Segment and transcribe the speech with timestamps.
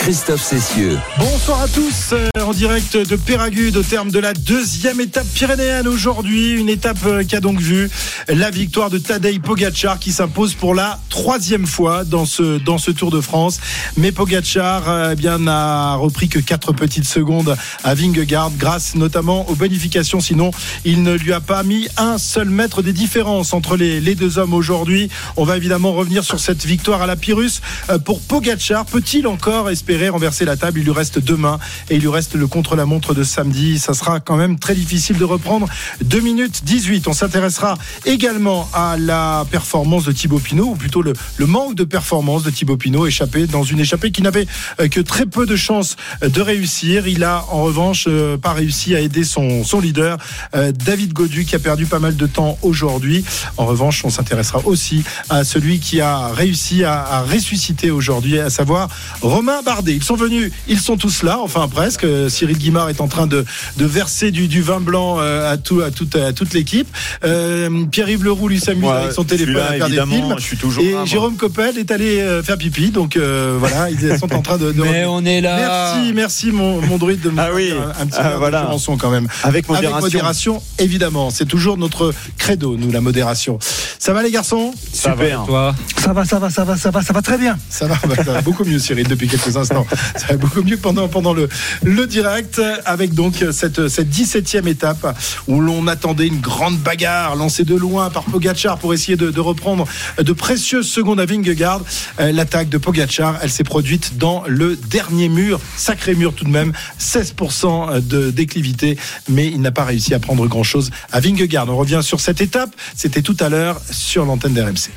[0.00, 0.98] Christophe Cessieux.
[1.18, 5.86] Bonsoir à tous, euh, en direct de Péragude au terme de la deuxième étape pyrénéenne
[5.86, 6.52] aujourd'hui.
[6.52, 7.90] Une étape euh, qui a donc vu
[8.26, 12.90] la victoire de Tadej Pogacar qui s'impose pour la troisième fois dans ce, dans ce
[12.90, 13.60] Tour de France.
[13.98, 19.50] Mais Pogacar euh, eh bien n'a repris que quatre petites secondes à Vingegaard grâce notamment
[19.50, 20.20] aux bonifications.
[20.20, 20.50] Sinon,
[20.86, 24.38] il ne lui a pas mis un seul mètre des différences entre les, les deux
[24.38, 25.10] hommes aujourd'hui.
[25.36, 27.60] On va évidemment revenir sur cette victoire à la Pyrrhus
[28.06, 28.86] pour Pogacar.
[28.86, 30.80] Peut-il encore espérer renverser la table.
[30.80, 31.58] Il lui reste demain
[31.88, 33.78] et il lui reste le contre-la-montre de samedi.
[33.78, 35.68] Ça sera quand même très difficile de reprendre.
[36.04, 37.08] 2 minutes 18.
[37.08, 37.76] On s'intéressera
[38.06, 42.50] également à la performance de Thibaut Pinot, ou plutôt le, le manque de performance de
[42.50, 44.46] Thibaut Pinot, échappé dans une échappée qui n'avait
[44.80, 47.06] euh, que très peu de chances de réussir.
[47.06, 50.18] Il a en revanche euh, pas réussi à aider son, son leader,
[50.54, 53.24] euh, David Godu, qui a perdu pas mal de temps aujourd'hui.
[53.56, 58.50] En revanche, on s'intéressera aussi à celui qui a réussi à, à ressusciter aujourd'hui, à
[58.50, 58.88] savoir
[59.20, 59.79] Romain Bardet.
[59.88, 62.06] Ils sont venus, ils sont tous là, enfin presque.
[62.28, 63.44] Cyril Guimard est en train de,
[63.76, 66.88] de verser du, du, vin blanc à, tout, à, toute, à toute l'équipe.
[67.24, 70.34] Euh, Pierre-Yves Leroux lui s'amuse ouais, avec son téléphone là, à faire des films.
[70.38, 73.90] Je suis toujours et là, Jérôme Coppel est allé euh, faire pipi, donc euh, voilà,
[73.90, 74.72] ils sont en train de.
[74.72, 75.56] de Mais on est là.
[75.56, 77.72] Merci, merci mon, mon druide de me ah oui.
[77.72, 78.62] un, un petit ah, voilà.
[78.62, 79.28] de chanson quand même.
[79.42, 79.96] Avec modération.
[79.96, 81.30] Avec modération, évidemment.
[81.30, 83.58] C'est toujours notre credo, nous, la modération.
[83.98, 84.72] Ça va les garçons?
[84.92, 85.40] Super.
[85.40, 85.74] Va, toi?
[85.98, 87.58] Ça va, ça va, ça va, ça va, ça va très bien.
[87.68, 89.69] Ça va, bah, ça va beaucoup mieux, Cyril, depuis quelques instants.
[90.16, 91.48] Ça va beaucoup mieux pendant, pendant le,
[91.82, 95.16] le direct, avec donc cette, cette 17e étape
[95.48, 99.40] où l'on attendait une grande bagarre lancée de loin par Pogachar pour essayer de, de
[99.40, 99.86] reprendre
[100.18, 101.80] de précieuses secondes à Vingegaard.
[102.18, 106.50] Euh, L'attaque de Pogachar, elle s'est produite dans le dernier mur, sacré mur tout de
[106.50, 108.96] même, 16% de déclivité,
[109.28, 111.68] mais il n'a pas réussi à prendre grand-chose à Vingegaard.
[111.68, 114.90] On revient sur cette étape, c'était tout à l'heure sur l'antenne d'RMC.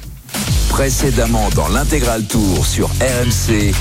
[0.74, 3.74] Précédemment dans l'intégral tour sur RMC.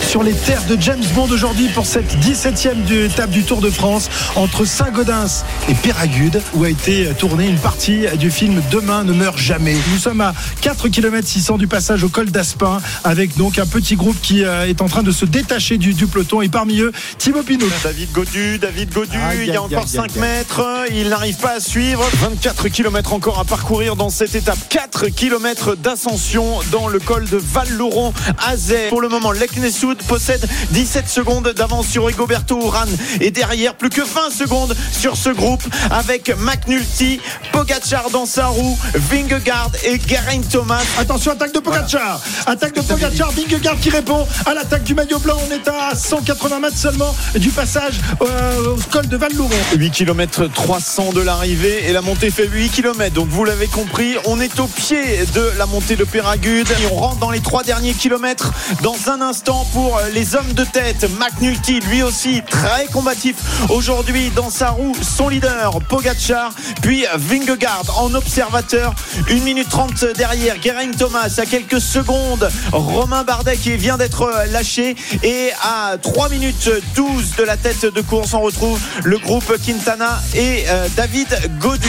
[0.00, 4.08] Sur les terres de James Bond aujourd'hui pour cette 17e étape du Tour de France
[4.34, 9.38] entre Saint-Gaudens et Péragude où a été tournée une partie du film Demain ne meurt
[9.38, 9.76] jamais.
[9.92, 13.94] Nous sommes à 4 km 600 du passage au col d'Aspin avec donc un petit
[13.94, 17.42] groupe qui est en train de se détacher du, du peloton et parmi eux Thibaut
[17.42, 17.68] Pinot.
[17.84, 21.60] David Godu, David Godu, il y a encore aïe, 5 mètres, il n'arrive pas à
[21.60, 22.08] suivre.
[22.14, 24.58] 24 km encore à parcourir dans cette étape.
[24.70, 26.29] 4 km d'ascension
[26.70, 28.12] dans le col de Val-Lauron
[28.46, 28.88] Azet.
[28.88, 32.88] Pour le moment, Leknessoud possède 17 secondes d'avance sur Rigoberto Urán
[33.20, 37.20] et derrière plus que 20 secondes sur ce groupe avec McNulty,
[37.50, 40.84] Pogacar dans sa roue, Vingegaard et Geraint Thomas.
[40.98, 41.90] Attention, attaque de Pogacar.
[41.90, 42.20] Voilà.
[42.46, 45.36] Attaque de Pogacar, Vingegaard qui répond à l'attaque du maillot blanc.
[45.48, 49.50] On est à 180 mètres seulement du passage euh, au col de Val-Louron.
[49.76, 53.12] 8 km 300 de l'arrivée et la montée fait 8 km.
[53.14, 57.16] Donc vous l'avez compris, on est au pied de la montée de Et on rentre
[57.16, 61.08] dans les trois derniers kilomètres dans un instant pour les hommes de tête.
[61.18, 63.36] McNulty, lui aussi très combatif
[63.70, 64.92] aujourd'hui dans sa roue.
[65.00, 68.94] Son leader, Pogachar, puis Vingegaard en observateur.
[69.30, 70.60] 1 minute 30 derrière.
[70.62, 72.50] Geraint Thomas à quelques secondes.
[72.70, 74.96] Romain Bardet qui vient d'être lâché.
[75.22, 80.20] Et à 3 minutes 12 de la tête de course, on retrouve le groupe Quintana
[80.34, 81.28] et euh, David
[81.58, 81.88] Godu.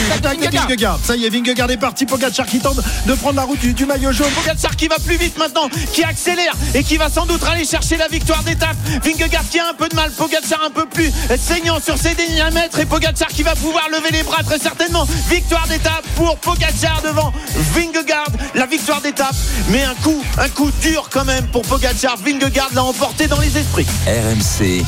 [1.04, 2.06] Ça y est, Vingegaard est parti.
[2.06, 4.21] Pogachar qui tente de prendre la route du, du maillot jaune.
[4.30, 7.98] Pogachar qui va plus vite maintenant, qui accélère et qui va sans doute aller chercher
[7.98, 8.76] la victoire d'étape.
[9.04, 12.52] Vingegaard qui a un peu de mal, Pogacar un peu plus saignant sur ses derniers
[12.52, 15.08] mètres et Pogacar qui va pouvoir lever les bras très certainement.
[15.30, 17.34] Victoire d'étape pour Pogacar devant
[17.74, 19.36] Vingegaard, la victoire d'étape,
[19.70, 22.18] mais un coup, un coup dur quand même pour Pogacar.
[22.18, 23.88] Vingegaard l'a emporté dans les esprits.
[24.08, 24.84] RMC,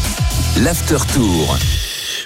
[0.57, 1.57] l'after tour.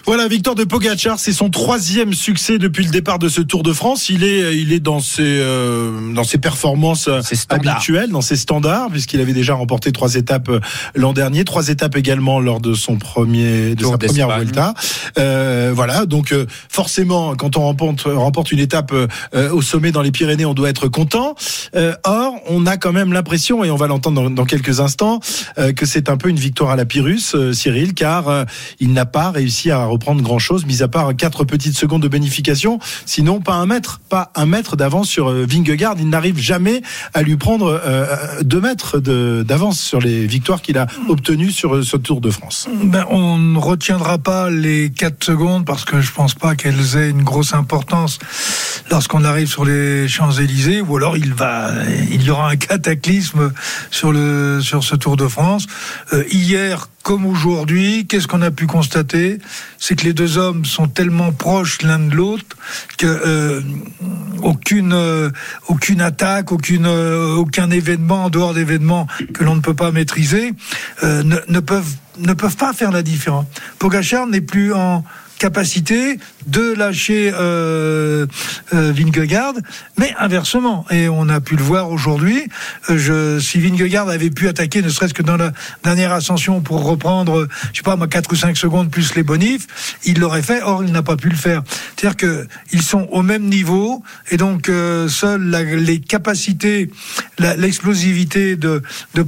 [0.08, 3.74] Voilà, victoire de Pogacar, c'est son troisième succès depuis le départ de ce Tour de
[3.74, 4.08] France.
[4.08, 7.10] Il est, il est dans ses, euh, dans ses performances
[7.50, 10.50] habituelles, dans ses standards, puisqu'il avait déjà remporté trois étapes
[10.96, 14.74] l'an dernier, trois étapes également lors de son premier, de Tour sa première Vuelta.
[15.18, 20.02] Euh, voilà, donc euh, forcément, quand on remporte, remporte une étape euh, au sommet dans
[20.02, 21.36] les Pyrénées, on doit être content.
[21.76, 25.20] Euh, or, on a quand même l'impression, et on va l'entendre dans, dans, quelques instants,
[25.58, 28.46] euh, que c'est un peu une victoire à la Pyrrhus, Cyril, car
[28.80, 32.08] il n'a pas réussi à reprendre grand chose, mis à part quatre petites secondes de
[32.08, 32.78] bonification.
[33.08, 35.96] Sinon, pas un mètre, pas un mètre d'avance sur euh, Vingegaard.
[35.98, 36.84] Il n'arrive jamais
[37.16, 38.06] à lui prendre euh,
[38.44, 42.70] deux mètres d'avance sur les victoires qu'il a obtenues sur euh, ce Tour de France.
[42.84, 47.10] Ben, on ne retiendra pas les 4 secondes parce que je pense pas qu'elles aient
[47.10, 48.20] une grosse importance
[48.90, 53.52] lorsqu'on arrive sur les Champs-Élysées ou alors il y aura un cataclysme
[53.92, 55.68] sur le, sur ce Tour de France.
[56.14, 59.40] Euh, hier, comme aujourd'hui, qu'est-ce qu'on a pu constater?
[59.78, 62.58] C'est que les deux hommes sont tellement proches l'un de l'autre
[62.98, 63.62] que, euh,
[64.42, 65.30] aucune, euh,
[65.68, 70.54] aucune attaque, aucune, aucun événement en dehors d'événements que l'on ne peut pas maîtriser
[71.04, 73.46] ne, ne peuvent ne peuvent pas faire la différence.
[73.78, 75.04] Pogachar n'est plus en
[75.38, 78.26] capacité de lâcher euh,
[78.74, 79.54] euh, Vingegaard,
[79.98, 80.86] mais inversement.
[80.90, 82.48] Et on a pu le voir aujourd'hui.
[82.90, 85.52] Euh, si Vingegaard avait pu attaquer, ne serait-ce que dans la
[85.84, 89.24] dernière ascension pour reprendre, euh, je sais pas, moi, 4 ou 5 secondes plus les
[89.24, 89.68] bonifs,
[90.06, 90.62] il l'aurait fait.
[90.62, 91.64] Or, il n'a pas pu le faire.
[91.96, 96.90] C'est-à-dire que ils sont au même niveau, et donc euh, seules les capacités,
[97.40, 98.82] l'explosivité de,
[99.14, 99.26] de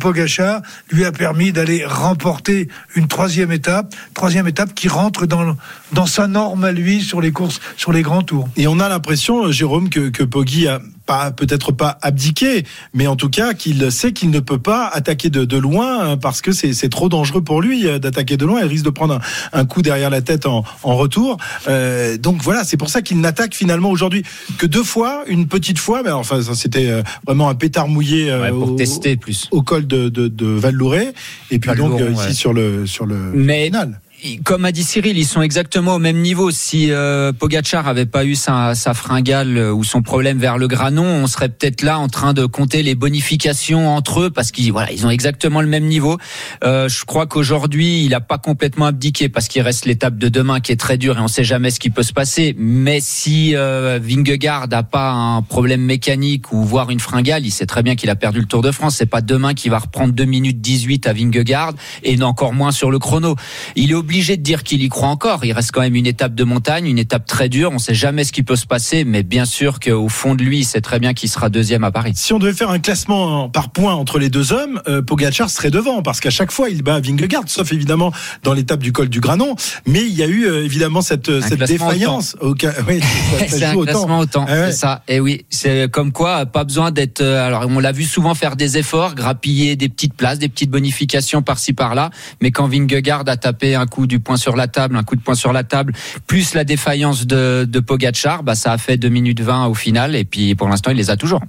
[0.91, 5.55] lui a permis d'aller remporter une troisième étape, troisième étape qui rentre dans,
[5.91, 8.47] dans sa norme à lui sur les courses, sur les grands tours.
[8.55, 12.63] Et on a l'impression, euh, Jérôme, que, que Poggi a pas peut-être pas abdiqué,
[12.93, 16.15] mais en tout cas qu'il sait qu'il ne peut pas attaquer de, de loin euh,
[16.15, 18.61] parce que c'est trop dangereux pour lui euh, d'attaquer de loin.
[18.61, 21.37] Il risque de prendre un, un coup derrière la tête en, en retour.
[21.67, 24.21] Euh, donc voilà, c'est pour ça qu'il n'attaque finalement aujourd'hui
[24.59, 26.03] que deux fois, une petite fois.
[26.03, 29.47] Mais enfin, ça c'était vraiment un pétard mouillé Ouais, pour au, tester plus.
[29.49, 31.13] au col de, de, de Val-Louret
[31.49, 32.33] et puis donc ici ouais.
[32.33, 33.99] sur le sur le Mais final.
[34.43, 36.51] Comme a dit Cyril, ils sont exactement au même niveau.
[36.51, 40.67] Si euh, Pogachar avait pas eu sa, sa fringale euh, ou son problème vers le
[40.67, 44.71] granon, on serait peut-être là en train de compter les bonifications entre eux parce qu'ils
[44.71, 46.17] voilà, ils ont exactement le même niveau.
[46.63, 50.59] Euh, je crois qu'aujourd'hui, il a pas complètement abdiqué parce qu'il reste l'étape de demain
[50.59, 52.55] qui est très dure et on sait jamais ce qui peut se passer.
[52.57, 57.65] Mais si euh, Vingegaard a pas un problème mécanique ou voire une fringale, il sait
[57.65, 58.95] très bien qu'il a perdu le Tour de France.
[58.97, 61.73] C'est pas demain qu'il va reprendre 2 minutes 18 à Vingegaard
[62.03, 63.35] et encore moins sur le chrono.
[63.75, 65.45] Il est obligé de dire qu'il y croit encore.
[65.45, 67.69] Il reste quand même une étape de montagne, une étape très dure.
[67.71, 70.59] On sait jamais ce qui peut se passer, mais bien sûr qu'au fond de lui,
[70.59, 72.13] il sait très bien qu'il sera deuxième à Paris.
[72.15, 75.69] Si on devait faire un classement par points entre les deux hommes, euh, Pogacar serait
[75.69, 78.11] devant parce qu'à chaque fois il bat Vingegaard, sauf évidemment
[78.41, 79.55] dans l'étape du col du Granon.
[79.85, 82.35] Mais il y a eu euh, évidemment cette, cette classement défaillance.
[82.41, 83.01] Au ca- oui,
[83.47, 84.65] C'est un classement autant, Ah ouais.
[84.71, 85.03] c'est ça.
[85.07, 87.21] Et oui, c'est comme quoi, pas besoin d'être.
[87.21, 90.71] euh, Alors, on l'a vu souvent faire des efforts, grappiller des petites places, des petites
[90.71, 92.09] bonifications par-ci par-là.
[92.41, 95.21] Mais quand Vingegaard a tapé un coup du poing sur la table, un coup de
[95.21, 95.93] poing sur la table,
[96.27, 100.15] plus la défaillance de, de Pogacar, bah ça a fait 2 minutes 20 au final.
[100.15, 101.41] Et puis pour l'instant, il les a toujours.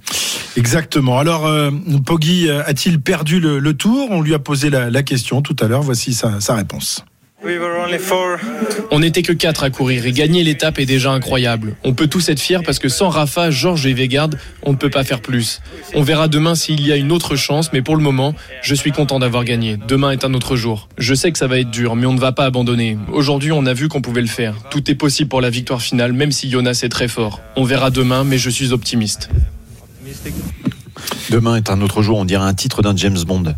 [0.57, 1.19] Exactement.
[1.19, 1.71] Alors euh,
[2.05, 4.07] Poggi euh, a-t-il perdu le, tour?
[4.11, 5.81] On lui a posé la, question tout à l'heure.
[5.81, 7.03] Voici sa réponse.
[8.91, 11.75] On n'était que quatre à courir et gagner l'étape est déjà incroyable.
[11.83, 14.29] On peut tous être fiers parce que sans Rafa, Georges et Vegard,
[14.61, 15.59] on ne peut pas faire plus.
[15.95, 18.91] On verra demain s'il y a une autre chance, mais pour le moment, je suis
[18.91, 19.77] content d'avoir gagné.
[19.87, 20.87] Demain est un autre jour.
[20.99, 22.97] Je sais que ça va être dur, mais on ne va pas abandonner.
[23.11, 24.55] Aujourd'hui, on a vu qu'on pouvait le faire.
[24.69, 27.41] Tout est possible pour la victoire finale, même si Jonas est très fort.
[27.55, 29.29] On verra demain, mais je suis optimiste.
[31.31, 33.55] Demain est un autre jour, on dirait un titre d'un James Bond.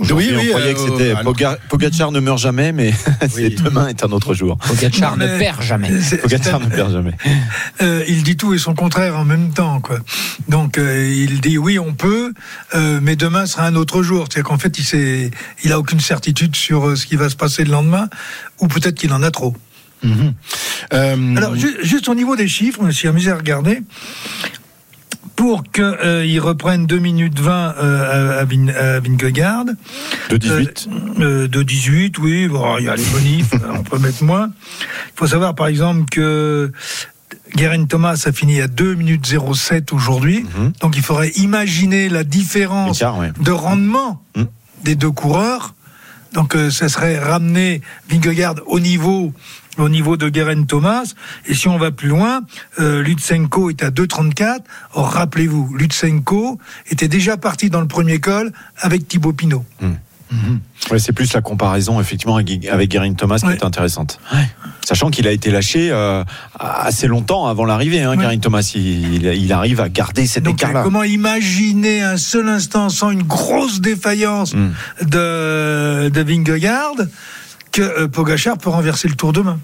[0.00, 2.92] Aujourd'hui, on croyait euh, que c'était Poga- Pogacar ne meurt jamais, mais
[3.36, 3.54] Oui.
[3.62, 4.56] demain est un autre jour.
[4.58, 5.90] Pogacar Non, ne perd jamais.
[6.22, 7.14] Pogacar ne perd jamais.
[7.82, 9.98] Euh, il dit tout et son contraire en même temps, quoi.
[10.48, 12.32] Donc euh, il dit oui, on peut,
[12.74, 14.26] euh, mais demain sera un autre jour.
[14.30, 15.30] C'est-à-dire qu'en fait, il sait,
[15.64, 18.08] il a aucune certitude sur euh, ce qui va se passer le lendemain,
[18.60, 19.54] ou peut-être qu'il en a trop.
[20.02, 20.32] Mhm.
[20.94, 23.82] Euh, Alors ju- juste au niveau des chiffres, on s'est amusé à regarder.
[25.40, 29.64] Pour qu'ils reprennent 2 minutes 20 euh, à, Vin- à Vingegaard,
[30.28, 30.88] De 18.
[31.20, 34.50] euh, de 18, oui, bon, il y a les bonifs, on peut mettre moins.
[34.82, 36.70] Il faut savoir par exemple que
[37.56, 39.24] Guerin Thomas a fini à 2 minutes
[39.54, 40.72] 07 aujourd'hui, Mhm.
[40.82, 43.32] donc il faudrait imaginer la différence ouais.
[43.40, 44.46] de rendement Mhm.
[44.84, 45.74] des deux coureurs.
[46.34, 49.32] Donc euh, ça serait ramener Vingegaard au niveau
[49.78, 51.14] au niveau de Guerin Thomas.
[51.46, 52.40] Et si on va plus loin,
[52.80, 54.60] euh, Lutsenko est à 2,34.
[54.94, 56.58] Or, rappelez-vous, Lutsenko
[56.90, 59.64] était déjà parti dans le premier col avec Thibaut Pinot.
[60.92, 63.54] Ouais, c'est plus la comparaison effectivement avec, Guerin Thomas qui Ouais.
[63.54, 64.20] est intéressante.
[64.84, 66.22] Sachant qu'il a été lâché euh,
[66.58, 68.14] assez longtemps avant l'arrivée, hein.
[68.16, 68.70] Guerin Thomas.
[68.76, 70.82] Il, il arrive à garder cet écart-là.
[70.84, 74.70] comment imaginer un seul instant sans une grosse défaillance Mm.
[75.06, 76.94] de, de Vingegaard?
[77.72, 79.58] Que euh, Pogachar peut renverser le tour demain.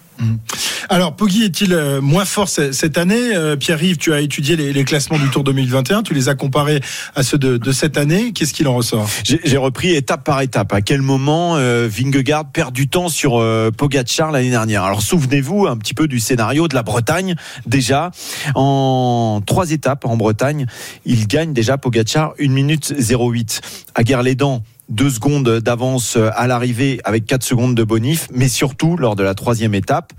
[0.89, 3.35] Alors, Poggi est-il euh, moins fort ce- cette année?
[3.37, 6.81] Euh, Pierre-Yves, tu as étudié les, les classements du Tour 2021, tu les as comparés
[7.15, 8.33] à ceux de, de cette année.
[8.33, 9.07] Qu'est-ce qu'il en ressort?
[9.25, 10.73] J'ai repris étape par étape.
[10.73, 14.85] À quel moment euh, Vingegaard perd du temps sur euh, Pogacar l'année dernière?
[14.85, 17.35] Alors souvenez-vous un petit peu du scénario de la Bretagne.
[17.67, 18.11] Déjà,
[18.55, 20.65] en trois étapes en Bretagne,
[21.05, 23.61] il gagne déjà Pogacar 1 minute 08.
[23.95, 29.17] À Guerre-les-Dents, deux secondes d'avance à l'arrivée avec 4 secondes de bonif, mais surtout lors
[29.17, 30.13] de la troisième étape,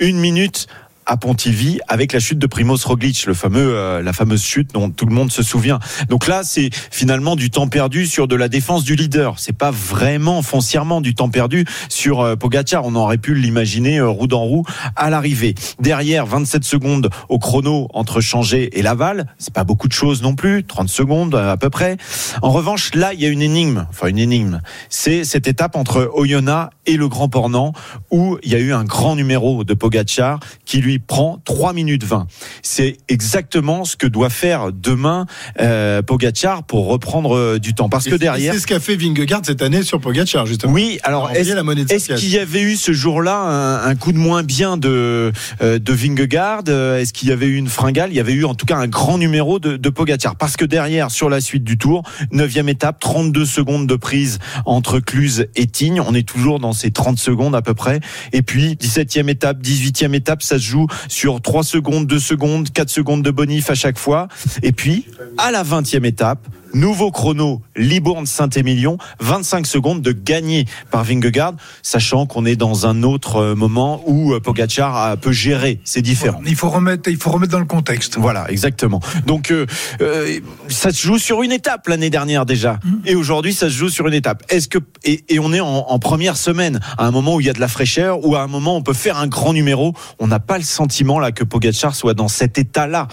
[0.00, 0.66] une minute
[1.06, 4.90] à Pontivy avec la chute de Primoz Roglic, le fameux, euh, la fameuse chute dont
[4.90, 5.78] tout le monde se souvient.
[6.08, 9.38] Donc là, c'est finalement du temps perdu sur de la défense du leader.
[9.38, 12.84] C'est pas vraiment foncièrement du temps perdu sur euh, Pogacar.
[12.84, 14.64] On aurait pu l'imaginer euh, roue dans roue
[14.96, 15.54] à l'arrivée.
[15.80, 19.26] Derrière, 27 secondes au chrono entre Changé et Laval.
[19.38, 21.96] C'est pas beaucoup de choses non plus, 30 secondes euh, à peu près.
[22.42, 23.86] En revanche, là, il y a une énigme.
[23.90, 24.60] Enfin, une énigme.
[24.88, 27.72] C'est cette étape entre Oyonnax et le Grand Pornant
[28.10, 32.04] où il y a eu un grand numéro de Pogacar qui lui prend 3 minutes
[32.04, 32.26] 20.
[32.62, 35.26] C'est exactement ce que doit faire demain
[35.60, 37.88] euh, Pogacar pour reprendre euh, du temps.
[37.88, 40.72] Parce Et que derrière, C'est ce qu'a fait Vingegaard cette année sur Pogacar, justement.
[40.72, 44.76] oui, alors est-ce qu'il y avait eu ce jour-là un, un coup de moins bien
[44.76, 45.32] de
[45.62, 48.10] euh, de Vingegaard Euh, Est-ce qu'il y avait eu une fringale?
[48.10, 50.64] Il y avait eu en tout cas un grand numéro de, de Pogacar parce que
[50.64, 55.66] derrière sur la suite du Tour, neuvième étape, 32 secondes de prise entre Cluse et
[55.66, 56.00] Tignes.
[56.00, 58.00] On est toujours dans ces 30 secondes à peu près.
[58.32, 62.88] Et puis 17e étape, 18e étape, ça se joue sur 3 secondes, 2 secondes, 4
[62.88, 64.28] secondes de bonif à chaque fois.
[64.62, 65.06] Et puis
[65.38, 72.44] à la 20e étape, Nouveau chrono, Libourne-Saint-Émilion, 25 secondes de gagné par Vingegaard, sachant qu'on
[72.44, 76.40] est dans un autre euh, moment où euh, Pogacar peut gérer, c'est différent.
[76.44, 78.18] Il faut remettre, il faut remettre dans le contexte.
[78.18, 79.00] Voilà, exactement.
[79.24, 79.66] Donc euh,
[80.00, 83.88] euh, ça se joue sur une étape l'année dernière déjà, et aujourd'hui ça se joue
[83.88, 84.42] sur une étape.
[84.48, 87.46] Est-ce que et, et on est en, en première semaine, à un moment où il
[87.46, 89.52] y a de la fraîcheur, ou à un moment où on peut faire un grand
[89.52, 93.06] numéro, on n'a pas le sentiment là que Pogacar soit dans cet état-là?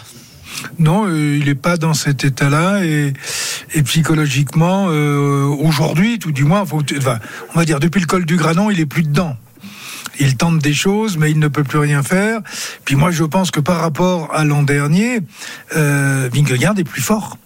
[0.80, 3.14] Non, euh, il n'est pas dans cet état-là et,
[3.74, 6.82] et psychologiquement, euh, aujourd'hui, tout du moins, faut,
[7.54, 9.38] on va dire depuis le col du Granon, il est plus dedans.
[10.20, 12.42] Il tente des choses, mais il ne peut plus rien faire.
[12.86, 15.20] Puis moi, je pense que par rapport à l'an dernier,
[15.76, 17.38] euh, est plus fort.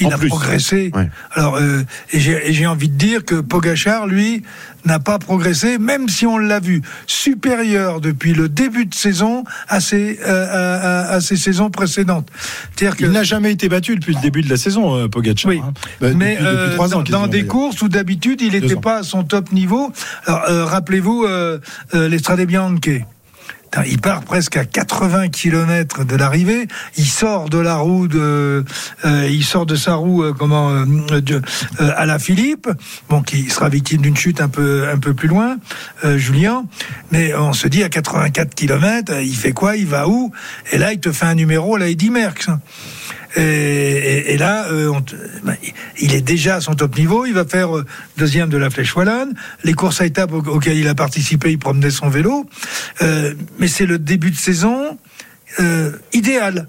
[0.00, 0.28] Il En a plus.
[0.28, 0.90] progressé.
[0.94, 1.08] Ouais.
[1.32, 4.42] Alors, euh, et j'ai et j'ai envie de dire que Pogachar, lui,
[4.84, 9.80] n'a pas progressé, même si on l'a vu supérieur depuis le début de saison à
[9.80, 12.28] ses, euh, à, à- à ses saisons précédentes.
[12.76, 15.48] C'est-à-dire que Il n'a jamais été battu depuis le début de la saison, euh, Pogacar.
[15.50, 15.72] oui, hein.
[16.00, 19.52] Bah, mais depuis, euh, dans, des courses où d'habitude il n'était pas à son top
[19.52, 19.92] niveau.
[20.26, 21.58] Alors euh, rappelez-vous euh,
[21.94, 22.66] euh, l'Estrade Bianche.
[23.86, 26.66] Il part presque à 80 km de l'arrivée.
[26.96, 28.64] Il sort de la roue de,
[29.04, 31.42] euh, il sort de sa roue euh, comment euh, de,
[31.80, 32.68] euh, à la Philippe,
[33.08, 35.58] bon qui sera victime d'une chute un peu un peu plus loin,
[36.04, 36.64] euh, Julien.
[37.10, 39.76] Mais on se dit à 84 km, il fait quoi?
[39.76, 40.32] Il va où?
[40.72, 42.48] Et là, il te fait un numéro à la Eddy Merckx.
[43.36, 45.02] Et, et- là, euh, on
[45.44, 45.56] ben,
[46.00, 47.26] il est déjà à son top niveau.
[47.26, 47.84] Il va faire euh,
[48.16, 49.34] deuxième de la Flèche Wallonne.
[49.64, 52.46] Les courses à étapes au- auxquelles il a participé, il promenait son vélo.
[53.02, 54.98] Euh, mais c'est le début de saison
[55.60, 56.68] euh, idéal.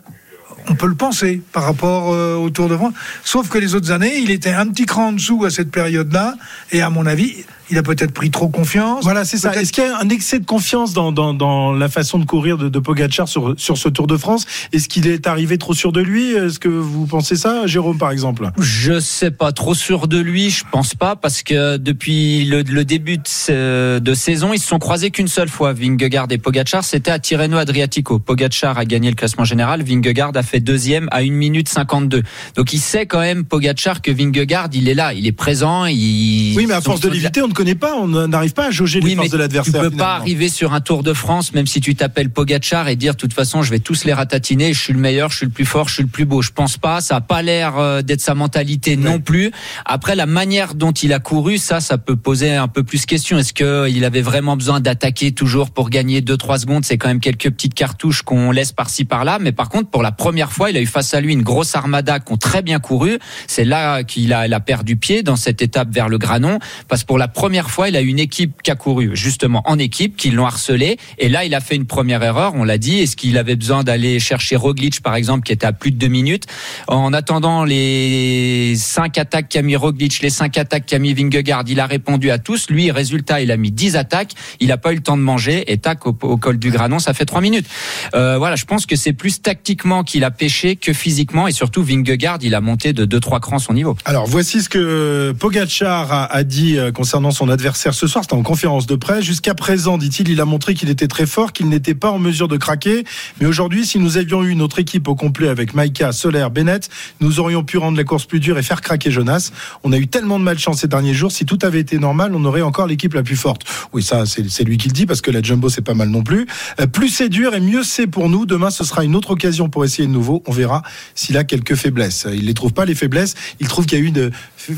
[0.70, 2.94] On peut le penser par rapport euh, au Tour de France.
[3.24, 6.36] Sauf que les autres années, il était un petit cran en dessous à cette période-là.
[6.74, 9.04] Et à mon avis, il a peut-être pris trop confiance.
[9.04, 9.54] Voilà, c'est ça.
[9.56, 12.58] Est-ce qu'il y a un excès de confiance dans, dans, dans la façon de courir
[12.58, 14.46] de, de Pogacar sur, sur ce Tour de France?
[14.72, 16.32] Est-ce qu'il est arrivé trop sûr de lui?
[16.32, 18.50] Est-ce que vous pensez ça, Jérôme, par exemple?
[18.60, 22.86] Je sais pas, trop sûr de lui, je pense pas, parce que depuis le, le
[22.86, 27.12] début de, de saison, ils se sont croisés qu'une seule fois, Vingegaard et Pogacar, c'était
[27.12, 28.20] à Tirreno Adriatico.
[28.20, 32.24] Pogacar a gagné le classement général, Vingegaard a fait deuxième à 1 minute 52.
[32.56, 36.54] Donc il sait quand même, Pogacar, que Vingegaard, il est là, il est présent, il...
[36.56, 39.00] Oui, mais à force de l'éviter, on ne connaît pas, on n'arrive pas à jauger
[39.00, 39.74] les Oui, forces mais de l'adversaire.
[39.74, 40.14] tu peux pas finalement.
[40.22, 43.34] arriver sur un Tour de France, même si tu t'appelles Pogachar et dire, de toute
[43.34, 45.90] façon, je vais tous les ratatiner, je suis le meilleur, je suis le plus fort,
[45.90, 46.44] je suis le plus beau.
[46.44, 49.52] Je pense pas, ça a pas l'air euh, d'être sa mentalité non plus.
[49.86, 53.40] Après, la manière dont il a couru, ça, ça peut poser un peu plus question.
[53.40, 56.86] Est-ce que il avait vraiment besoin d'attaquer toujours pour gagner 2-3 secondes?
[56.86, 59.40] C'est quand même quelques petites cartouches qu'on laisse par-ci par-là.
[59.42, 61.74] Mais par contre, pour la première fois, il a eu face à lui une grosse
[61.76, 63.18] armada qui ont très bien couru.
[63.48, 67.02] C'est là qu'il a, il a perdu pied dans cette étape vers le Granon, parce
[67.02, 70.16] que pour la première fois, il a une équipe qui a couru justement en équipe,
[70.16, 70.98] qui l'ont harcelé.
[71.18, 72.54] Et là, il a fait une première erreur.
[72.56, 73.00] On l'a dit.
[73.00, 76.08] Est-ce qu'il avait besoin d'aller chercher Roglic, par exemple, qui était à plus de deux
[76.08, 76.46] minutes?
[76.88, 81.80] En attendant les cinq attaques qu'a mis Roglic, les cinq attaques qu'a mis Vingegaard, il
[81.80, 82.70] a répondu à tous.
[82.70, 84.32] Lui, résultat, il a mis 10 attaques.
[84.60, 85.72] Il n'a pas eu le temps de manger.
[85.72, 87.68] Et tac, au, col du Granon, ça fait trois minutes.
[88.14, 91.48] Euh, voilà, je pense que c'est plus tactiquement qu'il a pêché que physiquement.
[91.48, 93.96] Et surtout, Vingegaard, il a monté de 2-3 crans son niveau.
[94.06, 98.24] Alors, voici ce que Pogacar a, a dit euh, concernant son adversaire ce soir.
[98.24, 99.24] C'était en conférence de presse.
[99.24, 102.48] Jusqu'à présent, dit-il, il a montré qu'il était très fort, qu'il n'était pas en mesure
[102.48, 103.06] de craquer.
[103.40, 106.90] Mais aujourd'hui, si nous avions eu notre équipe au complet avec Maïka, Solaire, Bennett,
[107.22, 109.52] nous aurions pu rendre la course plus dure et faire craquer Jonas.
[109.84, 111.32] On a eu tellement de malchance ces derniers jours.
[111.32, 113.62] Si tout avait été normal, on aurait encore l'équipe la plus forte.
[113.94, 116.24] Oui, ça, c'est lui qui le dit parce que la Jumbo, c'est pas mal non
[116.24, 116.48] plus.
[116.80, 118.48] Euh, plus c'est dur et mieux c'est pour nous.
[118.48, 120.42] Demain, ce sera une autre occasion pour essayer de nouveau.
[120.48, 120.82] On verra
[121.14, 122.26] s'il a quelques faiblesses.
[122.34, 123.36] Il les trouve pas les faiblesses.
[123.60, 124.32] Il trouve qu'il y a eu de,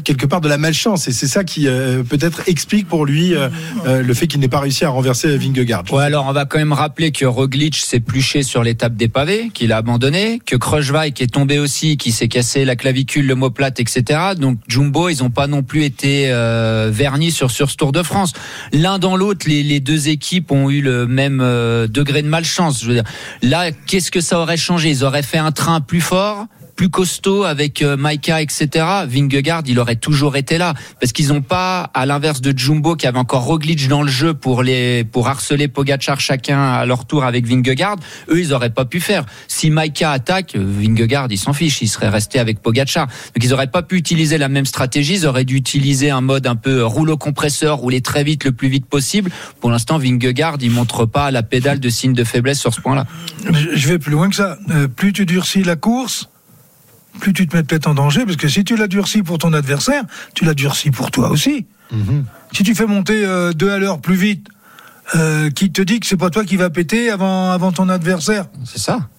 [0.04, 3.50] quelque part de la malchance et c'est ça qui euh, peut-être explique pour lui euh,
[3.86, 5.84] euh, le fait qu'il n'ait pas réussi à renverser Vingegaard.
[5.92, 9.50] Ouais, alors on va quand même rappeler que Roglic s'est pluché sur l'étape des pavés,
[9.54, 13.80] qu'il a abandonné, que Kruijswijk est tombé aussi, qui s'est cassé la clavicule, le plate,
[13.80, 14.20] etc.
[14.38, 16.30] Donc Jumbo, ils n'ont pas non plus été
[16.92, 18.34] vernis sur sur ce Tour de France.
[18.74, 21.40] L'un dans l'autre, les, les, deux équipes ont eu le même
[21.88, 22.82] degré de malchance.
[22.82, 23.04] Je veux dire,
[23.42, 24.90] là, qu'est-ce que ça aurait changé?
[24.90, 26.46] Ils auraient fait un train plus fort
[26.80, 28.70] plus costaud avec euh, Maika, etc.
[29.06, 33.06] Vingegaard, il aurait toujours été là parce qu'ils n'ont pas, à l'inverse de Jumbo qui
[33.06, 37.26] avait encore Roglic dans le jeu pour les pour harceler Pogacar chacun à leur tour
[37.26, 37.98] avec Vingegaard.
[38.30, 39.26] Eux, ils auraient pas pu faire.
[39.50, 43.08] Si Maika attaque, Vingegaard, il s'en fiche, il serait resté avec Pogacar.
[43.08, 45.16] Donc ils auraient pas pu utiliser la même stratégie.
[45.16, 48.70] Ils auraient dû utiliser un mode un peu rouleau compresseur, rouler très vite, le plus
[48.70, 49.32] vite possible.
[49.60, 53.06] Pour l'instant, Vingegaard, il montre pas la pédale de signe de faiblesse sur ce point-là.
[53.74, 54.58] Je vais plus loin que ça.
[54.70, 56.30] Euh, plus tu durcis la course,
[57.20, 59.54] plus tu te mets peut-être en danger, parce que si tu l'as durci pour ton
[59.54, 61.66] adversaire, tu l'as durci pour toi aussi.
[61.92, 62.26] Mhm.
[62.54, 64.48] Si tu fais monter euh, deux à l'heure plus vite,
[65.16, 68.46] euh, qui te dit que c'est pas toi qui va péter avant, avant ton adversaire
[68.66, 69.10] C'est ça.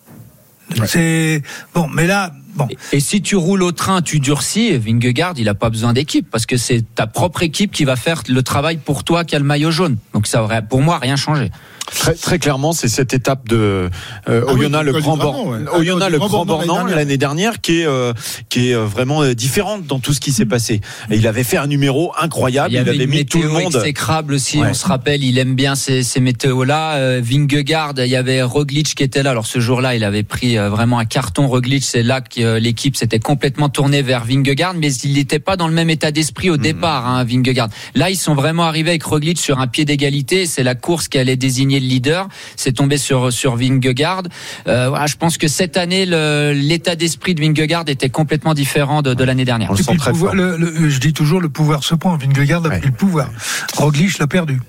[0.86, 1.42] C'est
[1.74, 2.68] bon, mais là, Bon.
[2.92, 6.46] Et, si tu roules au train, tu durcis, Vingegaard, il a pas besoin d'équipe parce
[6.46, 9.44] que c'est ta propre équipe qui va faire le travail pour toi qui a le
[9.44, 9.98] maillot jaune.
[10.14, 11.50] Donc ça aurait, pour moi, rien changé.
[11.94, 13.90] Très, très clairement, c'est cette étape de
[14.28, 18.12] euh, ah Oyonnax, le grand bord, Oyonnax, le grand bornand l'année dernière, qui est euh,
[18.48, 20.80] qui est euh, vraiment euh, différente dans tout ce qui s'est passé.
[21.10, 22.72] Et il avait fait un numéro incroyable.
[22.72, 23.74] Il, il avait mis tout le monde.
[23.74, 24.58] Exécrable aussi.
[24.58, 26.94] On se rappelle, il aime bien ces, ces météos-là.
[26.94, 29.30] Euh, Vingegaard, il y avait Roglic qui était là.
[29.30, 31.48] Alors ce jour-là, il avait pris vraiment un carton.
[31.48, 35.68] Roglic, c'est là que l'équipe s'était complètement tournée vers Vingegaard, mais il n'était pas dans
[35.68, 36.62] le même état d'esprit au hmm.
[36.62, 37.68] départ, hein, Vingegaard.
[37.94, 40.46] Là, ils sont vraiment arrivés avec Roglic sur un pied d'égalité.
[40.46, 42.28] C'est la course qui allait désigner le leader.
[42.56, 44.22] C'est tombé sur sur Vingegaard.
[44.66, 46.06] Euh, voilà, je pense que cette année,
[46.54, 49.74] l'état d'esprit de Vingegaard était complètement différent de, de l'année dernière.
[49.74, 52.16] je dis toujours, le pouvoir se prend.
[52.16, 53.30] Vingegaard a pris le pouvoir.
[53.76, 54.60] Roglic l'a perdu.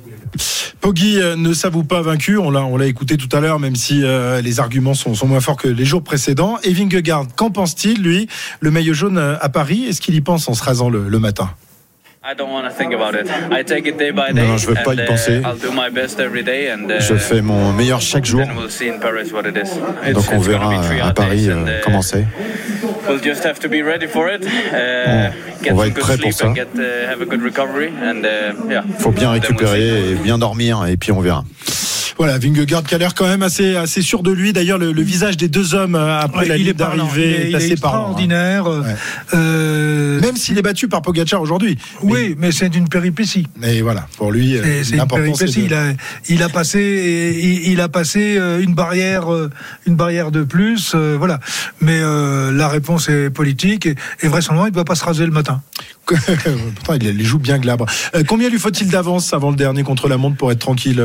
[0.79, 3.75] Poggi euh, ne s'avoue pas vaincu, on l'a, on l'a écouté tout à l'heure, même
[3.75, 6.57] si euh, les arguments sont, sont, moins forts que les jours précédents.
[6.63, 8.27] Et Vingegaard, qu'en pense-t-il, lui,
[8.59, 9.85] le maillot jaune à Paris?
[9.87, 11.49] Est-ce qu'il y pense en se rasant le, le matin?
[14.43, 15.41] Non, je veux pas y uh, penser.
[15.41, 18.41] Uh, je fais mon meilleur chaque jour.
[20.13, 22.27] Donc on verra à Paris uh, comment c'est.
[25.71, 26.53] On, va être prêt pour ça.
[28.85, 31.43] Il faut bien récupérer et bien dormir et puis on verra.
[32.21, 34.53] Voilà, Vingegaard qui a l'air quand même assez, assez sûr de lui.
[34.53, 38.65] D'ailleurs, le, visage des deux hommes euh, après la ligne d'arrivée est, assez extraordinaire.
[39.33, 41.79] Euh, même s'il est battu par Pogacar aujourd'hui.
[42.03, 43.47] Oui, mais, c'est une péripétie.
[43.59, 45.63] Mais voilà, pour lui, euh, c'est une péripétie.
[45.65, 45.93] Il, a,
[46.29, 49.25] il a passé, il, a passé une barrière,
[49.87, 50.93] une barrière de plus.
[50.93, 51.39] voilà.
[51.79, 55.31] Mais la réponse est politique et, et vraisemblablement, il ne doit pas se raser le
[55.31, 55.63] matin.
[56.75, 57.87] Pourtant, il les joue bien glabre.
[58.27, 61.01] combien lui faut-il d'avance avant le dernier contre la montre pour être tranquille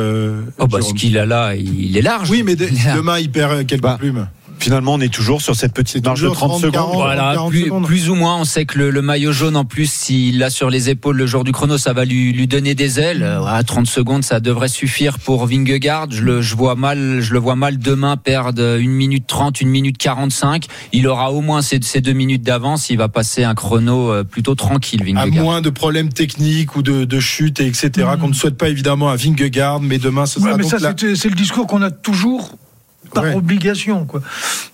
[0.59, 2.31] oh, bah, Ce qu'il a là, il est large.
[2.31, 2.57] Oui, mais
[2.95, 6.29] demain, il perd quelques bah, plumes finalement, on est toujours sur cette petite marge de
[6.29, 6.91] 30, secondes.
[6.95, 7.37] voilà,
[7.85, 10.91] plus, ou moins, on sait que le, maillot jaune, en plus, s'il a sur les
[10.91, 13.23] épaules le jour du chrono, ça va lui, lui donner des ailes.
[13.23, 16.09] À 30 secondes, ça devrait suffire pour Vingegaard.
[16.11, 19.67] Je le, je vois mal, je le vois mal demain perdre 1 minute 30, 1
[19.67, 20.67] minute 45.
[20.93, 22.91] Il aura au moins ces, ces deux minutes d'avance.
[22.91, 25.25] Il va passer un chrono euh, plutôt tranquille, Vingegaard.
[25.25, 28.21] À moins de problèmes techniques ou de, de chutes, etc., mm.
[28.21, 31.35] qu'on ne souhaite pas évidemment à Vingegaard, mais demain, ce sera mais ça, c'est le
[31.35, 32.57] discours qu'on a toujours
[33.13, 34.21] par obligation, quoi.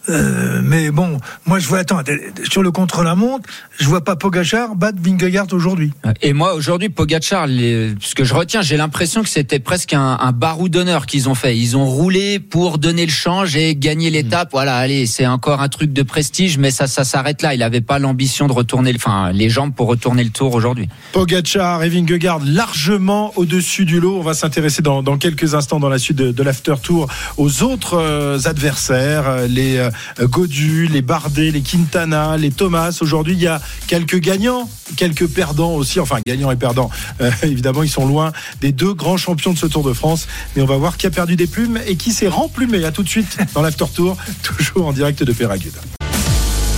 [0.09, 2.01] Euh, mais bon, moi je vois, attends,
[2.49, 3.49] sur le contre-la-montre,
[3.83, 5.93] je vois pas Pogachar battre Vingegaard aujourd'hui.
[6.23, 10.33] Et moi aujourd'hui, Pogachar, ce que je retiens, j'ai l'impression que c'était presque un, un
[10.33, 11.59] barou d'honneur qu'ils ont fait.
[11.59, 14.13] Ils ont roulé pour donner le change et gagner mm.
[14.15, 14.49] l'étape.
[14.53, 17.55] Voilà, allez, c'est encore un truc de prestige, mais ça, ça s'arrête là.
[17.55, 20.89] Il n'avait pas l'ambition de retourner, enfin, les jambes pour retourner le tour aujourd'hui.
[21.13, 24.19] Pogachar et Vingegaard largement au-dessus du lot.
[24.19, 27.63] On va s'intéresser dans, dans, quelques instants dans la suite de, de l'after tour aux
[27.63, 27.95] autres.
[27.95, 29.91] Euh, adversaires, euh, les euh,
[30.21, 32.97] Godu, les Bardet, les Quintana, les Thomas.
[33.01, 36.01] Aujourd'hui, il y a quelques gagnants, quelques perdants aussi.
[36.01, 36.91] Enfin, gagnants et perdants.
[37.21, 40.27] Euh, évidemment, ils sont loin des deux grands champions de ce Tour de France.
[40.55, 42.85] Mais on va voir qui a perdu des plumes et qui s'est remplumé.
[42.85, 45.77] À tout de suite dans l'After Tour, toujours en direct de Péragude.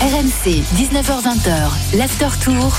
[0.01, 2.79] RMC, 19h20, l'After Tour.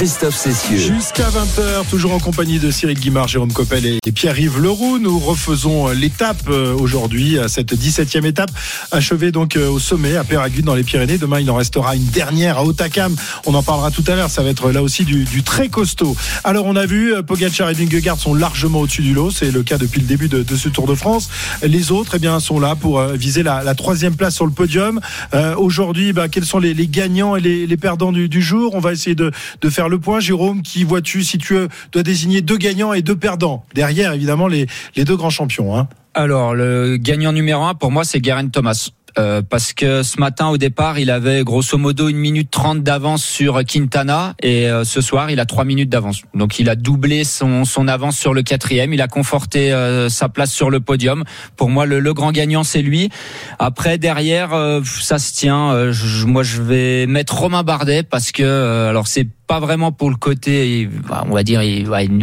[0.00, 0.78] Christophe Cessieux.
[0.78, 4.98] Jusqu'à 20h, toujours en compagnie de Cyril Guimard, Jérôme Coppel et Pierre-Yves Leroux.
[4.98, 8.50] Nous refaisons l'étape euh, aujourd'hui, cette 17e étape,
[8.92, 11.18] achevée donc euh, au sommet à Péragude dans les Pyrénées.
[11.18, 13.14] Demain, il en restera une dernière à Otakam.
[13.44, 14.30] On en parlera tout à l'heure.
[14.30, 16.16] Ça va être là aussi du, du très costaud.
[16.44, 19.30] Alors, on a vu, euh, Pogacar et Vingegaard sont largement au-dessus du lot.
[19.30, 21.28] C'est le cas depuis le début de, de, ce Tour de France.
[21.62, 24.98] Les autres, eh bien, sont là pour viser la, la troisième place sur le podium.
[25.34, 28.74] Euh, aujourd'hui, bah, quels sont les, les, gagnants et les, les perdants du, du, jour?
[28.74, 30.20] On va essayer de, de faire le point.
[30.20, 31.54] Jérôme, qui vois-tu si tu
[31.92, 35.76] dois désigner deux gagnants et deux perdants Derrière, évidemment, les, les deux grands champions.
[35.76, 35.88] Hein.
[36.14, 38.90] Alors, le gagnant numéro un, pour moi, c'est Garen Thomas.
[39.20, 43.22] Euh, parce que ce matin au départ il avait grosso modo une minute trente d'avance
[43.22, 46.22] sur Quintana et euh, ce soir il a trois minutes d'avance.
[46.34, 48.94] Donc il a doublé son, son avance sur le quatrième.
[48.94, 51.24] Il a conforté euh, sa place sur le podium.
[51.56, 53.10] Pour moi le, le grand gagnant c'est lui.
[53.58, 55.92] Après derrière euh, ça se tient.
[55.92, 60.16] Je, moi je vais mettre Romain Bardet parce que alors c'est pas vraiment pour le
[60.16, 60.88] côté,
[61.28, 61.60] on va dire,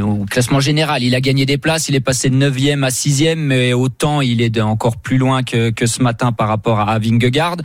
[0.02, 1.04] au classement général.
[1.04, 4.42] Il a gagné des places, il est passé de 9e à 6e, mais autant il
[4.42, 7.58] est encore plus loin que, que ce matin par rapport à Vingegaard.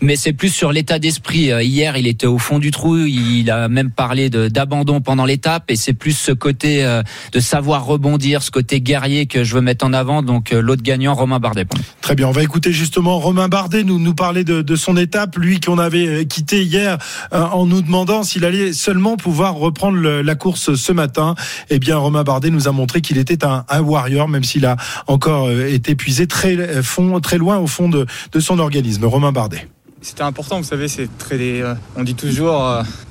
[0.00, 1.50] Mais c'est plus sur l'état d'esprit.
[1.50, 5.70] Euh, hier, il était au fond du trou, il a même parlé d'abandon pendant l'étape,
[5.70, 9.60] et c'est plus ce côté euh, de savoir rebondir, ce côté guerrier que je veux
[9.60, 10.22] mettre en avant.
[10.22, 11.66] Donc euh, l'autre gagnant, Romain Bardet.
[12.00, 15.78] Très bien, on va écouter justement Romain Bardet nous, parler de, son étape, lui qu'on
[15.78, 16.98] avait quitté hier
[17.32, 21.34] en nous demandant s'il allait seulement pouvoir reprendre la course ce matin.
[21.70, 25.50] Eh bien, Romain Bardet nous a montré qu'il était un, warrior, même s'il a encore
[25.50, 28.06] été épuisé très, fond, très loin au fond de
[28.38, 29.04] son organisme.
[29.04, 29.68] Romain Bardet.
[30.02, 31.36] C'était important, vous savez, c'est très.
[31.62, 32.62] Euh, on dit toujours,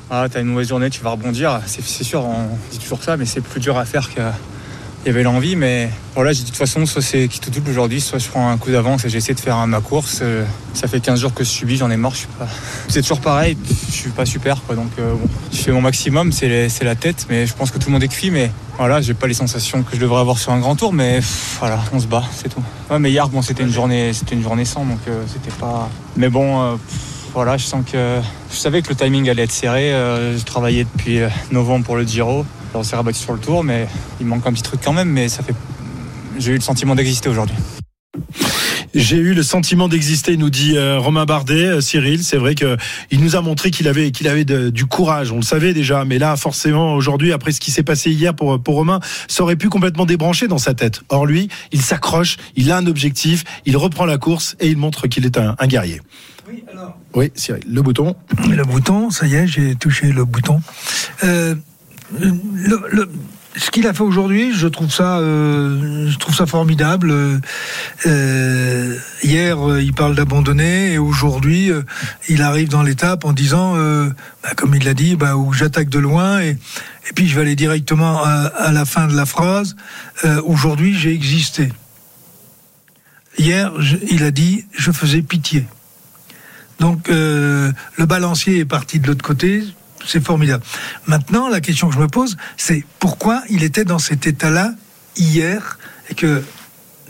[0.09, 1.59] ah, t'as une mauvaise journée, tu vas rebondir.
[1.65, 4.21] C'est sûr, on dit toujours ça, mais c'est plus dur à faire que
[5.05, 7.51] il y avait l'envie, mais voilà, j'ai dit de toute façon, soit c'est qui tout
[7.51, 10.21] double aujourd'hui, soit je prends un coup d'avance et j'essaie de faire ma course.
[10.23, 12.47] Euh, ça fait 15 jours que je subis, j'en ai marre, je suis pas.
[12.87, 13.55] C'est toujours pareil,
[13.87, 14.75] je suis pas super, quoi.
[14.75, 17.89] Donc euh, bon, je fais mon maximum, c'est la tête, mais je pense que tout
[17.89, 20.51] le monde est cuit, mais voilà, j'ai pas les sensations que je devrais avoir sur
[20.51, 21.19] un grand tour, mais
[21.59, 22.63] voilà, on se bat, c'est tout.
[22.89, 25.87] Ouais, mais hier, bon, c'était une journée, c'était une journée sans, donc euh, c'était pas.
[26.17, 26.79] Mais bon.
[27.31, 29.93] voilà, je sens que je savais que le timing allait être serré.
[30.35, 31.19] j'ai travaillé depuis
[31.51, 32.43] novembre pour le Giro.
[32.75, 33.87] On s'est rabattu sur le tour, mais
[34.19, 35.09] il manque un petit truc quand même.
[35.09, 35.55] Mais ça fait,
[36.37, 37.55] j'ai eu le sentiment d'exister aujourd'hui.
[38.93, 42.23] J'ai eu le sentiment d'exister, nous dit euh, Romain Bardet, euh, Cyril.
[42.23, 42.77] C'est vrai que
[43.11, 45.33] il nous a montré qu'il avait, qu'il avait de, du courage.
[45.33, 48.57] On le savait déjà, mais là, forcément, aujourd'hui, après ce qui s'est passé hier pour,
[48.61, 51.01] pour Romain, ça aurait pu complètement débrancher dans sa tête.
[51.09, 55.07] Or, lui, il s'accroche, il a un objectif, il reprend la course et il montre
[55.07, 55.99] qu'il est un, un guerrier.
[56.47, 56.97] Oui, alors.
[57.15, 58.15] Oui, Cyril, le bouton.
[58.49, 60.61] Le bouton, ça y est, j'ai touché le bouton.
[61.25, 61.55] Euh,
[63.57, 67.13] ce qu'il a fait aujourd'hui, je trouve ça, euh, je trouve ça formidable.
[68.05, 71.83] Euh, hier, il parle d'abandonner et aujourd'hui, euh,
[72.27, 74.09] il arrive dans l'étape en disant, euh,
[74.43, 76.57] bah, comme il l'a dit, bah, où j'attaque de loin et,
[77.15, 79.75] puis je vais aller directement à, la fin de la phrase.
[80.25, 81.71] Euh, aujourd'hui, j'ai existé.
[83.37, 83.71] Hier,
[84.09, 85.67] il a dit, je faisais pitié.
[86.79, 89.63] Donc, le balancier est parti de l'autre côté
[90.05, 90.63] c'est formidable.
[91.07, 94.73] Maintenant, la question que je me pose, c'est pourquoi il était dans cet état-là
[95.17, 95.77] hier
[96.09, 96.43] et que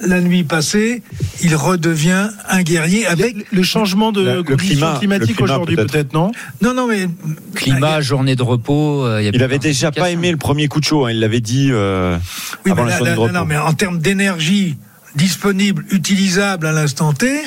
[0.02, 1.04] la nuit passée,
[1.42, 6.32] il redevient un guerrier avec le changement de le, climat, climatique aujourd'hui, peut-être, non?
[6.62, 7.08] Non, non, mais
[7.54, 9.06] climat, journée de repos.
[9.06, 11.06] Euh, il avait déjà pas aimé le premier coup de chaud.
[11.06, 12.18] Hein, il l'avait dit euh,
[12.66, 13.34] oui, avant la, la, de repos.
[13.34, 14.78] Non, mais en termes d'énergie
[15.16, 17.42] disponible, utilisable à l'instant T,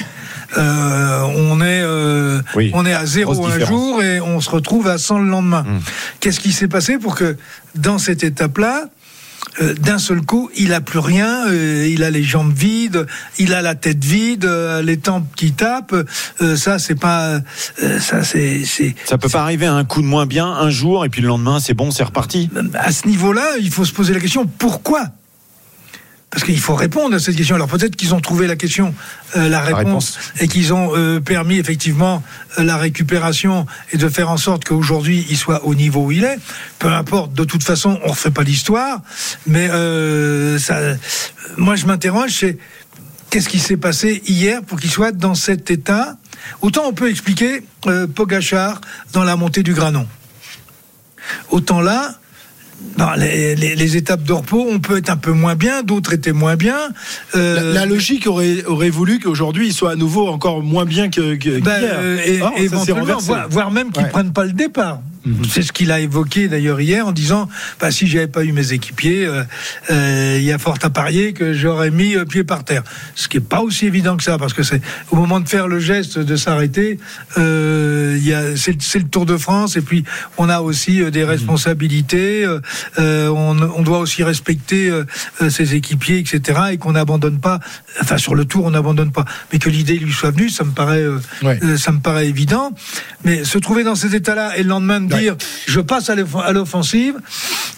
[0.56, 4.88] euh, on est euh, oui, on est à zéro un jour et on se retrouve
[4.88, 5.62] à 100 le lendemain.
[5.62, 5.78] Mmh.
[6.20, 7.36] Qu'est-ce qui s'est passé pour que
[7.74, 8.88] dans cette étape-là,
[9.60, 13.06] euh, d'un seul coup, il a plus rien, euh, il a les jambes vides,
[13.38, 15.96] il a la tête vide, euh, les tempes qui tapent.
[16.56, 17.40] ça, c'est pas,
[18.00, 18.62] ça, c'est,
[19.04, 21.28] Ça peut pas arriver à un coup de moins bien un jour et puis le
[21.28, 22.50] lendemain, c'est bon, c'est reparti.
[22.74, 25.04] À ce niveau-là, il faut se poser la question pourquoi?
[26.30, 27.54] Parce qu'il faut répondre à cette question.
[27.54, 28.94] Alors peut-être qu'ils ont trouvé la question,
[29.36, 32.22] euh, la, réponse, la, réponse, et qu'ils ont euh, permis effectivement
[32.58, 36.24] euh, la récupération et de faire en sorte qu'aujourd'hui il soit au niveau où il
[36.24, 36.38] est.
[36.78, 39.00] Peu importe, de toute façon, on refait pas l'histoire.
[39.46, 40.78] Mais euh, ça,
[41.56, 42.58] moi je m'interroge, c'est
[43.30, 46.16] qu'est-ce qui s'est passé hier pour qu'il soit dans cet état?
[46.60, 47.62] Autant on peut expliquer
[48.14, 48.80] Pogachar
[49.12, 50.06] dans la montée du Granon.
[51.50, 52.17] Autant là,
[52.96, 56.12] non, les, les, les, étapes de repos, on peut être un peu moins bien, d'autres
[56.12, 56.76] étaient moins bien.
[57.34, 61.08] Euh, la, la, logique aurait, aurait voulu qu'aujourd'hui il soit à nouveau encore moins bien
[61.08, 64.10] que, que ben, euh, et, oh, éventuellement, voire, voire, même qu'ils ouais.
[64.10, 65.00] prennent pas le départ.
[65.50, 67.48] C'est ce qu'il a évoqué d'ailleurs hier en disant
[67.80, 69.42] bah, si j'avais pas eu mes équipiers, euh,
[69.90, 72.82] euh, il y a fort à parier que j'aurais mis euh, pied par terre.
[73.14, 75.68] Ce qui est pas aussi évident que ça parce que c'est au moment de faire
[75.68, 76.98] le geste de s'arrêter,
[77.36, 78.18] euh,
[78.56, 80.04] c'est le Tour de France et puis
[80.36, 82.44] on a aussi des responsabilités.
[82.44, 82.60] euh,
[82.98, 84.90] euh, on, on doit aussi respecter
[85.48, 86.60] ses équipiers, etc.
[86.72, 87.60] Et qu'on n'abandonne pas.
[88.00, 89.24] Enfin sur le Tour, on n'abandonne pas.
[89.52, 91.04] Mais que l'idée lui soit venue, ça me paraît
[91.42, 91.58] Ouais.
[91.76, 92.72] ça me paraît évident.
[93.24, 96.36] Mais se trouver dans ces états-là et le lendemain de dire je passe à l'off-
[96.36, 97.14] à l'offensive,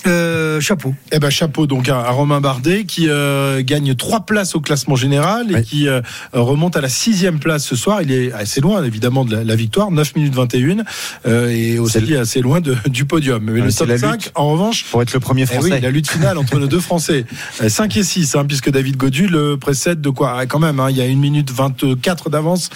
[0.06, 0.94] euh, chapeau.
[1.12, 4.96] Eh ben chapeau donc à, à Romain Bardet qui euh, gagne trois places au classement
[4.96, 5.62] général et Ouais.
[5.62, 6.00] qui euh,
[6.32, 8.02] remonte à la sixième place ce soir.
[8.02, 10.84] Il est assez loin évidemment de la, la victoire, 9 minutes 21
[11.26, 13.42] euh, et aussi assez loin de- du podium.
[13.44, 14.32] Mais Ouais, le top la 5 lutte.
[14.34, 14.84] en revanche.
[14.90, 15.80] Pour être le premier Eh oui, français.
[15.80, 17.24] la lutte finale entre nos deux Français.
[17.62, 20.36] Euh, 5 et 6, hein, puisque David Godu le précède de quoi?
[20.38, 22.70] Ah, Quand même, hein, il y a une minute 24 d'avance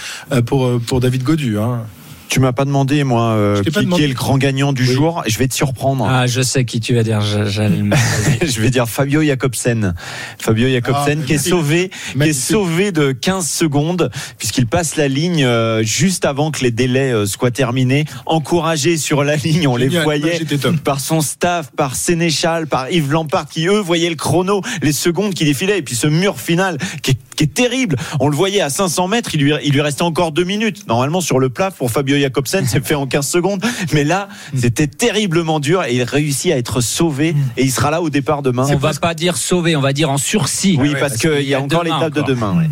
[0.46, 1.58] pour, pour David Godu.
[1.58, 1.80] Hein.
[2.28, 4.04] Tu m'as pas demandé, moi, euh, qui, pas qui demandé.
[4.04, 4.92] est le grand gagnant du Oui.
[4.94, 5.22] jour.
[5.26, 6.04] Je vais te surprendre.
[6.08, 7.20] Ah, je sais qui tu vas dire.
[7.20, 7.44] je-
[8.46, 9.94] je vais dire Fabio Jacobsen.
[10.38, 15.06] Fabio Jacobsen Ah, qui est sauvé, qui est sauvé de 15 secondes puisqu'il passe la
[15.06, 18.04] ligne euh, juste avant que les délais euh, soient terminés.
[18.26, 20.40] Encouragé sur la ligne, on les voyait
[20.82, 25.34] par son staff, par Sénéchal, par Yves Lampard qui eux voyaient le chrono, les secondes
[25.34, 27.96] qui défilaient et puis ce mur final qui est, qui est terrible.
[28.20, 30.86] On le voyait à 500 mètres, il lui, il lui restait encore deux minutes.
[30.88, 34.86] Normalement sur le plat pour Fabio Jacobsen, c'est fait en 15 secondes, mais là c'était
[34.86, 38.66] terriblement dur et il réussit à être sauvé et il sera là au départ demain.
[38.70, 40.76] On va pas dire sauvé, on va dire en sursis.
[40.80, 42.56] Oui, parce qu'il y a encore l'étape de demain.
[42.58, 42.70] ouais.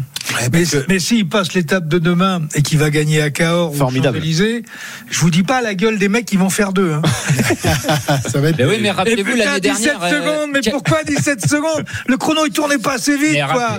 [0.52, 4.16] Mais, mais s'il passe l'étape de demain et qu'il va gagner à Cahors ou Formidable.
[4.18, 4.62] Champs-Élysées,
[5.10, 6.92] je vous dis pas la gueule des mecs qui vont faire deux.
[6.92, 7.02] Hein.
[8.28, 8.58] Ça va être.
[8.58, 10.02] Mais oui, mais rappelez-vous l'année 17 dernière.
[10.02, 11.84] euh, secondes, mais pourquoi 17 secondes?
[12.06, 13.78] Le chrono il tournait pas assez vite, mais quoi.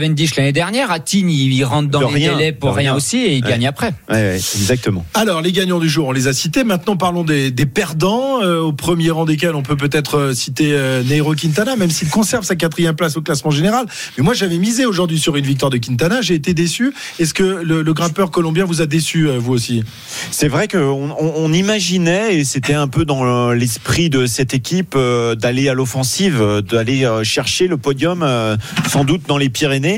[0.00, 2.96] Cavendish l'année dernière, à Tignes, il rentre dans De les rien, délais pour rien rien.
[2.96, 3.50] aussi et il Ouais.
[3.50, 3.92] gagne après.
[4.08, 5.04] Ouais, ouais, exactement.
[5.12, 6.64] Alors, les gagnants du jour, on les a cités.
[6.64, 8.40] Maintenant, parlons des, des perdants.
[8.42, 12.08] Euh, au premier rang desquels on peut peut-être euh, citer euh, Nairo Quintana, même s'il
[12.08, 13.84] conserve sa quatrième place au classement général.
[14.16, 16.22] Mais moi, j'avais misé aujourd'hui sur une victoire de Quintana.
[16.22, 16.94] J'ai été déçu.
[17.18, 19.84] Est-ce que le, le grimpeur colombien vous a déçu, euh, vous aussi?
[20.30, 20.78] C'est vrai qu'on
[21.18, 25.68] on, on imaginait, et c'était un peu dans le- l'esprit de cette équipe, euh, d'aller
[25.68, 28.56] à l'offensive, d'aller chercher le podium, euh,
[28.88, 29.89] sans doute dans les Pyrénées.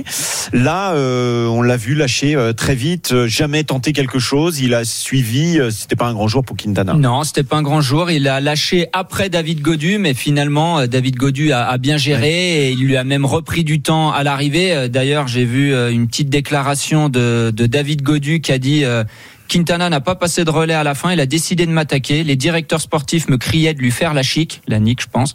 [0.52, 4.60] Là, euh, on l'a vu lâcher euh, très vite, euh, jamais tenter quelque chose.
[4.60, 6.94] Il a suivi, c'était pas un grand jour pour Quintana.
[6.94, 8.10] Non, c'était pas un grand jour.
[8.10, 12.70] Il a lâché après David Godu, mais finalement David Godu a, a bien géré et
[12.72, 14.88] il lui a même repris du temps à l'arrivée.
[14.88, 18.84] D'ailleurs, j'ai vu une petite déclaration de, de David Godu qui a dit.
[18.84, 19.04] euh,
[19.52, 22.24] Quintana n'a pas passé de relais à la fin, il a décidé de m'attaquer.
[22.24, 25.34] Les directeurs sportifs me criaient de lui faire la chic, la nique, je pense.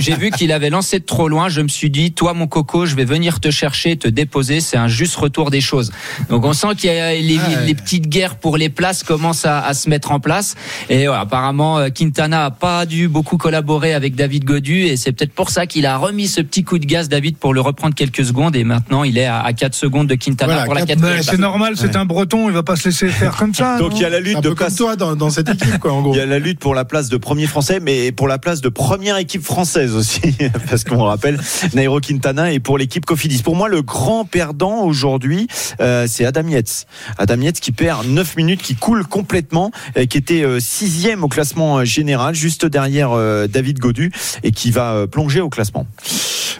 [0.00, 1.48] J'ai vu, qu'il avait lancé de trop loin.
[1.48, 4.58] Je me suis dit, toi, mon coco, je vais venir te chercher, te déposer.
[4.60, 5.92] C'est un juste retour des choses.
[6.30, 9.60] Donc, on sent qu'il y a les, les petites guerres pour les places commencent à,
[9.64, 10.56] à se mettre en place.
[10.90, 15.32] Et apparemment, euh, Quintana a pas dû beaucoup collaborer avec David Godu, et c'est peut-être
[15.32, 18.24] pour ça qu'il a remis ce petit coup de gaz, David, pour le reprendre quelques
[18.24, 18.56] secondes.
[18.56, 21.16] Et maintenant, il est à, à 4 secondes de Quintana Voilà, pour la quatre- quatrième.
[21.18, 21.30] Mais place.
[21.36, 23.78] c'est normal, c'est un breton, il va pas se laisser faire comme ça.
[23.78, 24.76] Donc il y a la Un lutte de peu comme place.
[24.76, 26.14] toi dans, dans cette équipe, quoi, en gros.
[26.14, 28.60] Il y a la lutte pour la place de premier français, mais pour la place
[28.60, 30.20] de première équipe française aussi,
[30.70, 31.38] parce qu'on rappelle
[31.74, 33.42] Nairo Quintana et pour l'équipe Cofidis.
[33.42, 35.46] Pour moi, le grand perdant aujourd'hui,
[35.80, 36.86] euh, c'est Adam Yates.
[37.18, 41.28] Adam Yates qui perd 9 minutes, qui coule complètement, euh, qui était euh, sixième au
[41.28, 44.10] classement général, juste derrière euh, David Godu,
[44.42, 45.86] et qui va euh, plonger au classement.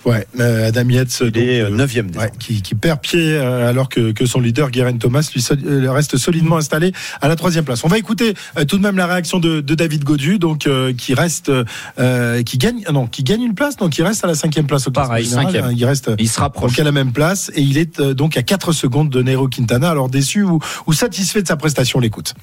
[0.04, 2.08] Ouais, euh, Adam Yates, Il donc, est euh, euh, neuvième.
[2.08, 2.26] déjà.
[2.26, 5.90] Ouais, qui, qui perd pied euh, alors que, que son leader Guerin Thomas lui euh,
[5.90, 6.73] reste solidement installé
[7.20, 7.84] à la troisième place.
[7.84, 10.92] On va écouter euh, tout de même la réaction de, de David Godu, donc euh,
[10.92, 11.50] qui reste,
[11.98, 14.86] euh, qui gagne, non, qui gagne une place, donc il reste à la cinquième place
[14.86, 15.64] au Pareil, général, cinquième.
[15.66, 16.72] hein, Il reste Il se rapproche.
[16.72, 19.90] donc à la même place et il est donc à 4 secondes de Nero Quintana.
[19.90, 22.34] Alors déçu ou, ou satisfait de sa prestation, on l'écoute.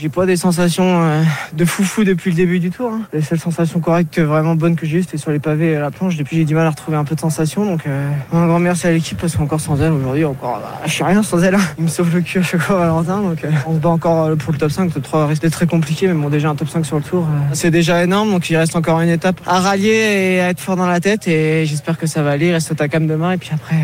[0.00, 1.22] J'ai pas des sensations euh,
[1.54, 2.92] de foufou depuis le début du tour.
[2.92, 3.00] hein.
[3.12, 5.90] Les seules sensations correctes, vraiment bonnes que j'ai eues, c'était sur les pavés à la
[5.90, 6.16] planche.
[6.16, 7.64] Depuis, j'ai du mal à retrouver un peu de sensations.
[7.64, 10.92] Donc, euh, un grand merci à l'équipe parce qu'encore sans elle, aujourd'hui, encore, bah, je
[10.92, 11.56] suis rien sans elle.
[11.56, 11.60] hein.
[11.78, 13.22] Il me sauve le cul à chaque fois, Valentin.
[13.22, 14.84] Donc, euh, on se bat encore pour le top 5.
[14.84, 17.26] Le top 3 reste très compliqué, mais bon, déjà un top 5 sur le tour,
[17.52, 18.30] c'est déjà énorme.
[18.30, 21.26] Donc, il reste encore une étape à rallier et à être fort dans la tête.
[21.26, 22.46] Et j'espère que ça va aller.
[22.48, 23.32] Il reste au Takam demain.
[23.32, 23.74] Et puis après.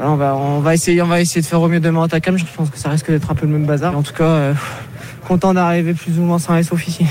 [0.00, 2.36] on, va, on, va essayer, on va essayer de faire au mieux demain au Takam.
[2.36, 3.96] Je pense que ça risque d'être un peu le même bazar.
[3.96, 4.52] En tout cas,
[5.30, 7.06] content d'arriver plus ou moins sans sauf ici.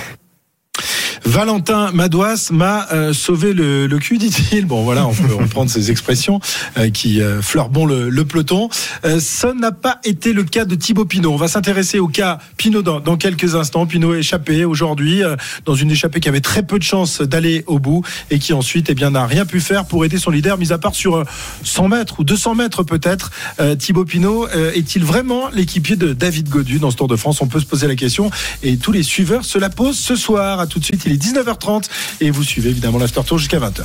[1.30, 4.66] Valentin Madouas m'a euh, sauvé le, le cul, dit-il.
[4.66, 6.40] Bon, voilà, on peut reprendre ces expressions
[6.76, 8.68] euh, qui euh, fleurent bon le, le peloton.
[9.06, 11.32] Euh, ça n'a pas été le cas de Thibaut Pinot.
[11.32, 13.86] On va s'intéresser au cas Pinot dans, dans quelques instants.
[13.86, 17.78] Pinot échappé aujourd'hui euh, dans une échappée qui avait très peu de chances d'aller au
[17.78, 20.74] bout et qui ensuite eh bien, n'a rien pu faire pour aider son leader, mis
[20.74, 21.26] à part sur euh,
[21.64, 23.30] 100 mètres ou 200 mètres peut-être.
[23.60, 27.40] Euh, Thibaut Pinot euh, est-il vraiment l'équipier de David Godu dans ce Tour de France?
[27.42, 28.32] On peut se poser la question
[28.64, 30.60] et tous les suiveurs se la posent ce soir.
[30.60, 31.84] À tout de suite, 19h30
[32.22, 33.84] et vous suivez évidemment l'After Tour jusqu'à 20h.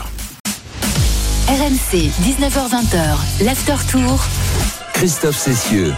[1.48, 4.24] RMC, 19h20h, l'after tour.
[4.94, 5.92] Christophe Cessieux.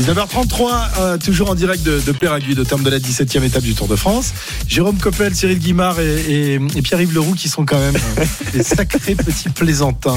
[0.00, 2.12] 19h33, euh, toujours en direct de, de
[2.60, 4.34] au terme de la 17e étape du Tour de France.
[4.68, 8.62] Jérôme Coppel, Cyril Guimard et, et- et Pierre-Yves Leroux qui sont quand même euh, des
[8.62, 10.16] sacrés petits plaisantins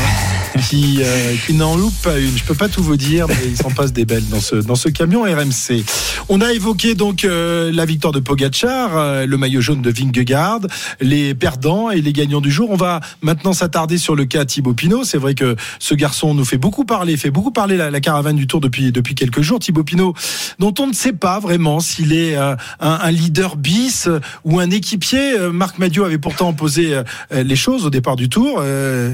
[0.70, 2.38] qui, euh, qui n'en loupent pas une.
[2.38, 4.76] Je peux pas tout vous dire, mais ils s'en passent des belles dans ce, dans
[4.76, 5.84] ce camion RMC.
[6.30, 10.62] On a évoqué donc euh, la victoire de Pogacar, euh, le maillot jaune de Vingegaard,
[11.02, 12.70] les perdants et les gagnants du jour.
[12.72, 15.04] On va maintenant s'attarder sur le cas Thibaut Pinot.
[15.04, 18.48] C'est vrai que ce garçon nous fait beaucoup parler, fait beaucoup parler la, caravane du
[18.48, 19.60] Tour depuis, depuis quelques jours.
[19.60, 20.14] Thibaut Pinot,
[20.60, 24.60] dont on ne sait pas vraiment s'il est euh, un, un leader bis euh, ou
[24.60, 25.38] un équipier.
[25.40, 26.96] Euh, Marc Madiot avait pourtant posé
[27.32, 28.64] les choses au départ du Tour.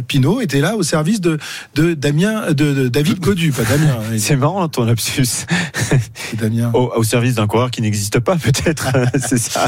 [0.08, 1.21] Pinot était là au service
[1.75, 3.97] de Damien, de, de David Godu, pas Damien.
[3.99, 5.45] hein, C'est marrant ton lapsus.
[6.39, 6.71] Damien.
[6.73, 8.88] Au, au service d'un coureur qui n'existe pas, peut-être.
[9.27, 9.65] c'est ça.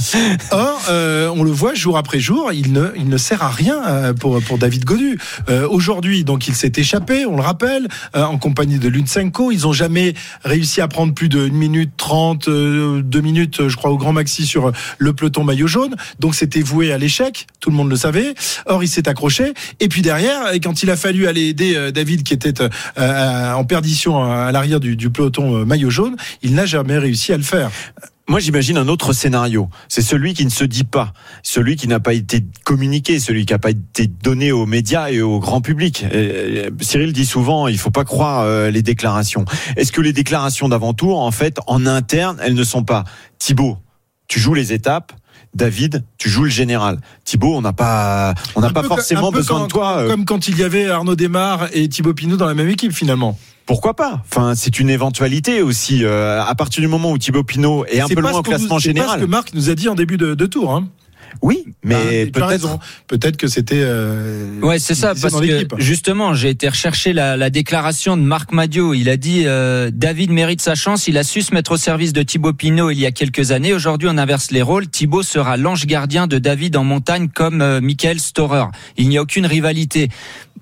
[0.51, 3.81] Or, euh, on le voit jour après jour, il ne, il ne sert à rien
[3.87, 5.19] euh, pour, pour David Godu.
[5.49, 9.51] Euh, Aujourd'hui, donc, il s'est échappé, on le rappelle, euh, en compagnie de Lutsenko.
[9.51, 13.75] Ils ont jamais réussi à prendre plus de 1 minute 30, euh, 2 minutes, je
[13.75, 15.95] crois, au grand maxi sur le peloton maillot jaune.
[16.19, 17.47] Donc, c'était voué à l'échec.
[17.59, 18.33] Tout le monde le savait.
[18.65, 19.53] Or, il s'est accroché.
[19.79, 23.53] Et puis derrière, quand il a fallu aller aider euh, David, qui était euh, euh,
[23.53, 27.71] en perdition à l'arrière du, peloton maillot jaune, il n'a jamais réussi à le faire.
[28.29, 29.69] Moi, j'imagine un autre scénario.
[29.88, 33.53] C'est celui qui ne se dit pas, celui qui n'a pas été communiqué, celui qui
[33.53, 36.05] n'a pas été donné aux médias et au grand public.
[36.81, 39.45] Cyril dit souvent, il faut pas croire les déclarations.
[39.77, 43.05] Est-ce que les déclarations d'avant-tour, en fait, en interne, elles ne sont pas
[43.39, 43.77] Thibaut,
[44.27, 45.13] tu joues les étapes.
[45.57, 46.99] David, tu joues le général.
[47.25, 49.97] Thibaut, on n'a pas, on n'a pas peu forcément besoin quand- de toi.
[49.97, 52.93] euh, Comme quand il y avait Arnaud Desmar et Thibaut Pinot dans la même équipe
[52.93, 53.37] finalement.
[53.65, 54.21] Pourquoi pas?
[54.29, 56.05] Enfin, c'est une éventualité aussi.
[56.05, 58.41] euh, à partir du moment où Thibaut Pinot est un C'est peu loin au nous-
[58.43, 59.19] classement c'est général.
[59.19, 60.73] ce que Marc nous a dit en début de, de tour.
[60.73, 60.87] Hein.
[61.41, 62.79] Oui, mais as peut-être.
[63.07, 63.75] Peut-être que c'était.
[63.79, 68.51] euh, Ouais, c'est ça, parce que justement, j'ai été rechercher la, la déclaration de Marc
[68.51, 68.93] Madio.
[68.93, 71.07] Il a dit euh, David mérite sa chance.
[71.07, 73.73] Il a su se mettre au service de Thibaut Pinot il y a quelques années.
[73.73, 74.87] Aujourd'hui, on inverse les rôles.
[74.87, 78.65] Thibaut sera l'ange gardien de David en montagne, comme euh, Michael Storer.
[78.97, 80.09] Il n'y a aucune rivalité.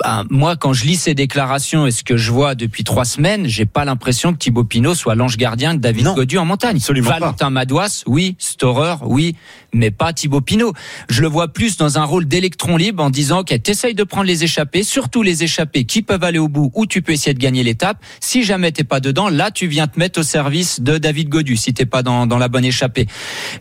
[0.03, 3.47] Ben, moi, quand je lis ces déclarations et ce que je vois depuis trois semaines,
[3.47, 6.77] j'ai pas l'impression que Thibaut Pinot soit l'ange gardien de David Non, Godu en montagne.
[6.77, 7.19] absolument pas.
[7.19, 8.35] Valentin Madouas, oui.
[8.39, 9.35] Storer, oui.
[9.73, 10.73] Mais pas Thibaut Pinot.
[11.09, 14.25] Je le vois plus dans un rôle d'électron libre en disant ok, t'essayes de prendre
[14.25, 17.39] les échappées, surtout les échappées qui peuvent aller au bout ou tu peux essayer de
[17.39, 17.97] gagner l'étape.
[18.19, 21.57] Si jamais t'es pas dedans, là tu viens te mettre au service de David Godu
[21.57, 23.05] si t'es pas dans, dans la bonne échappée.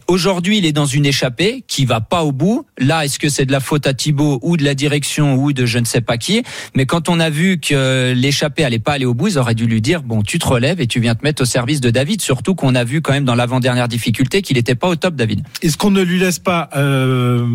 [0.08, 2.64] Aujourd'hui, il est dans une échappée qui va pas au bout.
[2.78, 5.66] Là, est-ce que c'est de la faute à Thibaut ou de la direction ou de
[5.66, 6.23] je ne sais pas qui
[6.74, 9.66] Mais quand on a vu que l'échappée allait pas aller au bout, ils auraient dû
[9.66, 12.20] lui dire bon, tu te relèves et tu viens te mettre au service de David.
[12.20, 15.42] Surtout qu'on a vu quand même dans l'avant-dernière difficulté qu'il était pas au top, David.
[15.62, 17.46] Est-ce qu'on ne lui laisse pas euh,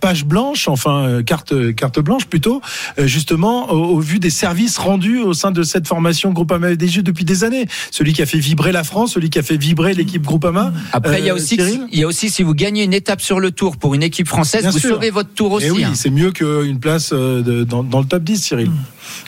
[0.00, 2.60] page blanche, enfin euh, carte carte blanche plutôt,
[2.98, 7.00] euh, justement au, au vu des services rendus au sein de cette formation Groupama FDJ
[7.02, 7.66] depuis des années?
[7.90, 10.72] Celui qui a fait vibrer la France, celui qui a fait vibrer l'équipe Groupama.
[10.92, 11.58] Après, il y a Euh, aussi,
[11.92, 14.26] il y a aussi si vous gagnez une étape sur le tour pour une équipe
[14.28, 14.90] française, Bien vous sûr.
[14.94, 15.66] sauvez votre tour aussi.
[15.66, 15.92] Eh oui, hein.
[15.94, 18.70] c'est mieux qu'une place euh, de- dans, dans le top 10, Cyril.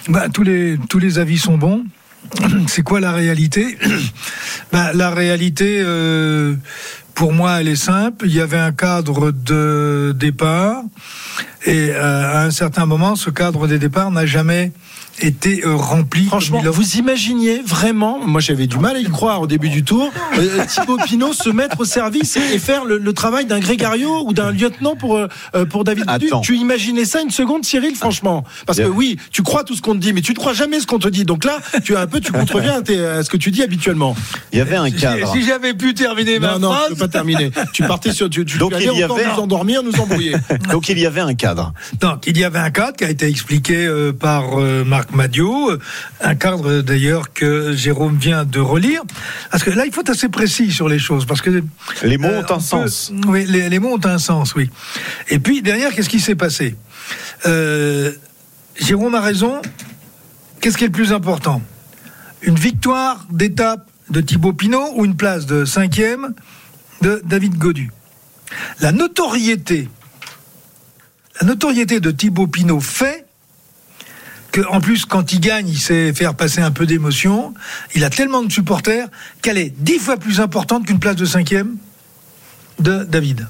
[0.09, 1.85] Bah, tous, les, tous les avis sont bons.
[2.66, 3.79] C'est quoi la réalité?
[4.73, 6.55] Bah, La réalité, euh,
[7.14, 8.27] pour moi, elle est simple.
[8.27, 10.85] Il y avait un cadre de départ
[11.66, 14.73] et euh, à un certain moment, ce cadre de départ n'a jamais
[15.20, 16.25] été euh, rempli.
[16.27, 19.46] Franchement, comme il aurait- vous imaginiez vraiment, moi j'avais du mal à y croire au
[19.46, 23.44] début du tour, euh, Thibaut Pinot se mettre au service et faire le, le travail
[23.46, 25.29] d'un grégario ou d'un lieutenant pour, euh,
[25.68, 26.05] pour David.
[26.07, 26.40] Attends.
[26.40, 28.44] Tu imaginais ça une seconde, Cyril, franchement?
[28.66, 30.81] Parce que oui, tu crois tout ce qu'on te dit, mais tu ne crois jamais
[30.81, 31.25] ce qu'on te dit.
[31.25, 33.62] Donc là, tu as un peu, tu contreviens à, tes- à ce que tu dis
[33.62, 34.16] habituellement.
[34.53, 35.33] Il y avait un cadre.
[35.33, 36.85] Si j'avais pu terminer ma Non, non, phrase.
[36.90, 37.51] je peux pas terminer.
[37.73, 40.35] Tu partais sur, tu, tu Donc, il y avait- nous endormir, nous embrouiller.
[40.73, 41.73] Donc il y avait un cadre.
[42.01, 45.70] Donc, il y avait un cadre qui a été expliqué euh, par euh, Marc Madio,
[45.70, 45.78] euh,
[46.20, 49.00] un cadre euh, d'ailleurs que Jérôme vient de relire.
[49.50, 51.62] Parce que là, il faut être assez précis sur les choses, parce que
[52.02, 53.10] Les mots euh, ont un on sens.
[53.26, 54.68] oui, les, les mots ont un sens, oui.
[55.30, 56.76] Et puis derrière, qu'est-ce qui s'est passé?
[57.46, 58.12] Euh,
[58.78, 59.62] Jérôme a raison.
[60.60, 61.62] Qu'est-ce qui est le plus important?
[62.42, 66.34] Une victoire d'étape de Thibaut Pinot ou une place de cinquième
[67.00, 67.90] de David Godu?
[68.80, 69.88] La notoriété
[71.40, 73.24] La notoriété de Thibaut Pinot fait
[74.52, 77.54] que, en plus, quand il gagne, il sait faire passer un peu d'émotion.
[77.94, 79.08] Il a tellement de supporters
[79.42, 81.76] qu'elle est dix fois plus importante qu'une place de cinquième
[82.78, 83.46] de David.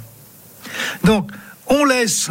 [1.05, 1.31] Donc,
[1.67, 2.31] on laisse,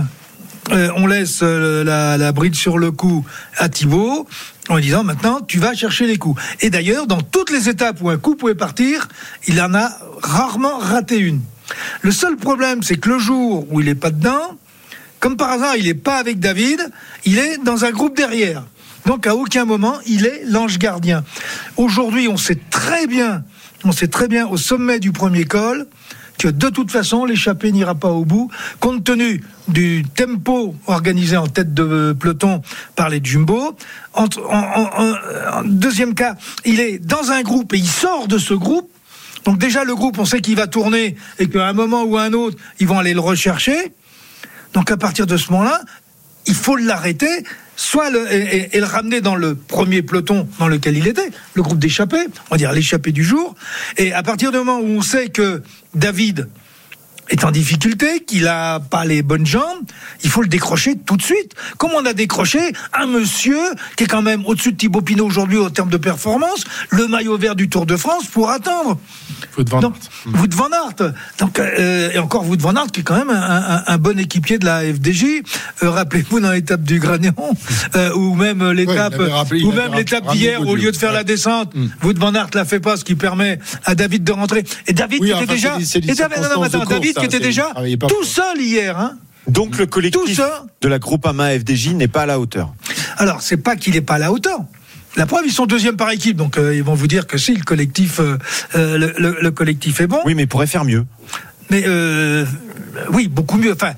[0.71, 3.25] euh, on euh, la, bride sur le cou
[3.57, 4.27] à Thibaut
[4.67, 6.41] en disant maintenant tu vas chercher les coups.
[6.61, 9.07] Et d'ailleurs, dans toutes les étapes où un coup pouvait partir,
[9.47, 9.89] il en a
[10.21, 11.41] rarement raté une.
[12.01, 14.57] Le seul problème, c'est que le jour où il n'est pas dedans,
[15.19, 16.79] comme par hasard, il n'est pas avec David,
[17.25, 18.63] il est dans un groupe derrière.
[19.05, 21.23] Donc à aucun moment, il est l'ange gardien.
[21.77, 23.43] Aujourd'hui, on sait très bien,
[23.83, 25.87] on sait très bien au sommet du premier col
[26.37, 28.49] que de toute façon, l'échappée n'ira pas au bout,
[28.79, 32.61] compte tenu du tempo organisé en tête de peloton
[32.95, 33.75] par les Jumbo.
[34.13, 38.89] En, en- deuxième cas, il est dans un groupe et il sort de ce groupe.
[39.43, 42.23] Donc déjà, le groupe, on sait qu'il va tourner et qu'à un moment ou à
[42.23, 43.91] un autre, ils vont aller le rechercher.
[44.73, 45.81] Donc à partir de ce moment-là,
[46.45, 47.43] il faut l'arrêter,
[47.75, 51.79] soit le, et, le ramener dans le premier peloton dans lequel il était, le groupe
[51.79, 53.55] d'échappés, on va dire l'échappée du jour.
[53.97, 55.61] Et à partir du moment où on sait que
[55.93, 56.47] David
[57.29, 59.83] est en difficulté, qu'il a pas les bonnes jambes,
[60.23, 61.53] il faut le décrocher tout de suite.
[61.77, 62.59] Comme on a décroché
[62.93, 63.59] un monsieur
[63.95, 67.37] qui est quand même au-dessus de Thibaut Pinot aujourd'hui au terme de performance, le maillot
[67.37, 68.97] vert du Tour de France pour attendre.
[69.51, 69.79] Faut devant.
[69.79, 71.13] Donc, Wout van Aert.
[71.39, 74.17] Donc, euh, et encore Wout van Aert qui est quand même un, un- un bon
[74.19, 75.43] équipier de la FDJ.
[75.83, 77.33] Euh, Rappelez-vous dans l'étape du Granion,
[77.95, 79.15] euh, ou même l'étape,
[79.63, 81.73] ou même l'étape d'hier, au lieu de faire la descente,
[82.03, 84.63] Wout van Aert l'a fait pas, ce qui permet à David de rentrer.
[84.87, 87.25] Et David Oui, qui enfin, était déjà, et David, non, non, de attends, David hein,
[87.25, 87.73] était c'est- déjà
[88.07, 88.97] tout seul hier.
[88.97, 89.17] Hein.
[89.47, 90.39] Donc le collectif
[90.81, 92.73] de la Groupama FDJ n'est pas à la hauteur.
[93.17, 94.59] Alors, c'est pas qu'il n'est pas à la hauteur.
[95.15, 97.55] La preuve, ils sont deuxième par équipe, donc euh, ils vont vous dire que si
[97.55, 98.37] le collectif, euh,
[98.75, 100.19] euh, le, le- le collectif est bon.
[100.25, 101.05] Oui, mais pourrait faire mieux.
[101.71, 102.45] Mais euh,
[103.11, 103.73] oui, beaucoup mieux.
[103.73, 103.93] Enfin,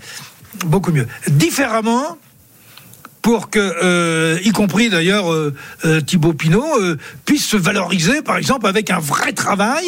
[0.65, 1.07] beaucoup mieux.
[1.27, 2.17] Différemment,
[3.21, 5.53] pour que, euh, y compris d'ailleurs euh,
[5.85, 6.65] euh, Thibaut Pinot,
[7.25, 9.85] puisse se valoriser, par exemple, avec un vrai travail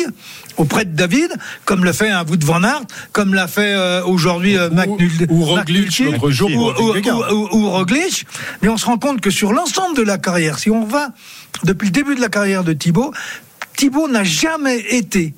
[0.57, 1.31] auprès de David,
[1.65, 5.27] comme le fait un Wout van Aert, comme l'a fait euh, aujourd'hui euh, Mac Nul-
[5.29, 8.25] ou Roglic l'autre jour ou, Roglic.
[8.61, 11.09] Mais on se rend compte que sur l'ensemble de la carrière, si on va
[11.63, 13.13] depuis le début de la carrière de Thibaut,
[13.77, 15.33] Thibaut n'a jamais été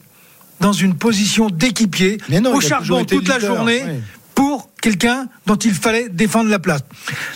[0.60, 2.18] dans une position d'équipier
[2.54, 3.84] au charbon toute la leader, journée
[4.34, 6.82] pour quelqu'un dont il fallait défendre la place.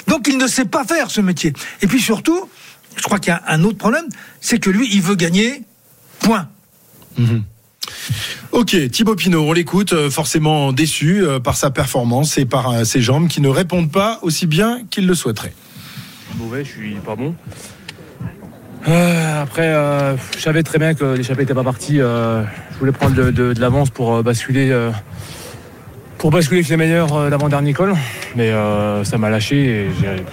[0.08, 1.54] Donc il ne sait pas faire ce métier.
[1.82, 2.50] Et puis surtout,
[2.98, 4.06] je crois qu'il y a un autre problème,
[4.42, 5.64] c'est que lui, il veut gagner,
[6.20, 6.48] point.
[8.52, 12.84] Ok, Thibaut Pinot, on l'écoute, euh, forcément déçu euh, par sa performance et par euh,
[12.84, 15.54] ses jambes qui ne répondent pas aussi bien qu'il le souhaiterait.
[16.38, 17.36] mauvais, je suis pas bon.
[18.88, 22.00] Euh, après, euh, je savais très bien que l'échappée n'était pas partie.
[22.00, 24.90] euh, je voulais prendre de, de- de l'avance pour basculer, euh,
[26.18, 27.94] pour basculer avec les meilleurs euh, d'avant-dernier col,
[28.36, 30.24] mais euh, ça m'a lâché et j'ai-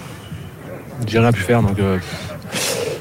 [1.09, 1.61] j'ai rien pu faire.
[1.63, 1.99] Donc, euh,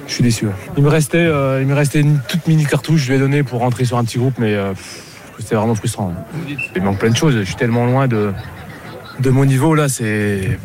[0.08, 0.48] je suis déçu.
[0.78, 3.02] Il me restait, euh, il me restait une toute mini cartouche.
[3.02, 4.74] Je lui ai pour rentrer sur un petit groupe, mais euh,
[5.40, 6.14] c'était vraiment frustrant.
[6.76, 7.36] Il manque plein de choses.
[7.36, 8.32] Je suis tellement loin de,
[9.20, 9.90] de mon niveau là.
[9.90, 10.58] C'est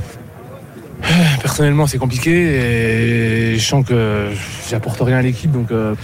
[1.41, 4.29] Personnellement, c'est compliqué et je sens que
[4.69, 5.95] j'apporte rien à l'équipe, donc euh,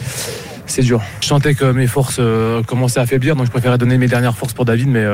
[0.64, 1.03] c'est dur.
[1.20, 2.18] Je sentais que mes forces
[2.66, 5.05] commençaient à affaiblir, donc je préférais donner mes dernières forces pour David, mais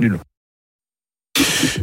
[0.00, 0.18] nul.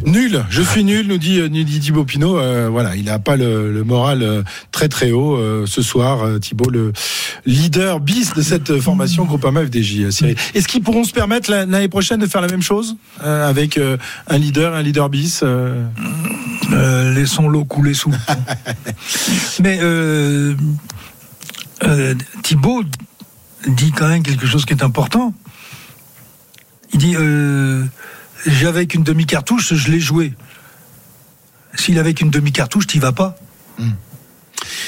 [0.06, 2.38] Nul, je suis nul, nous dit, nous dit Thibaut Pinot.
[2.38, 4.42] Euh, voilà, il n'a pas le, le moral euh,
[4.72, 6.22] très très haut euh, ce soir.
[6.24, 6.92] euh, Thibaut, le
[7.46, 10.00] leader bis de cette euh, formation Groupama FDJ.
[10.22, 10.34] euh.
[10.54, 13.78] Est-ce qu'ils pourront se permettre la- l'année prochaine de faire la même chose euh, avec
[13.78, 13.96] euh,
[14.28, 15.84] un leader, un leader bis euh
[16.72, 18.10] Euh, laissons l'eau couler sous.
[19.62, 20.54] Mais euh,
[21.84, 22.82] euh, Thibaut
[23.66, 25.34] dit quand même quelque chose qui est important.
[26.94, 27.84] Il dit euh,
[28.46, 30.32] j'avais qu'une demi-cartouche, je l'ai joué.
[31.74, 33.36] S'il avait qu'une demi-cartouche, t'y vas pas.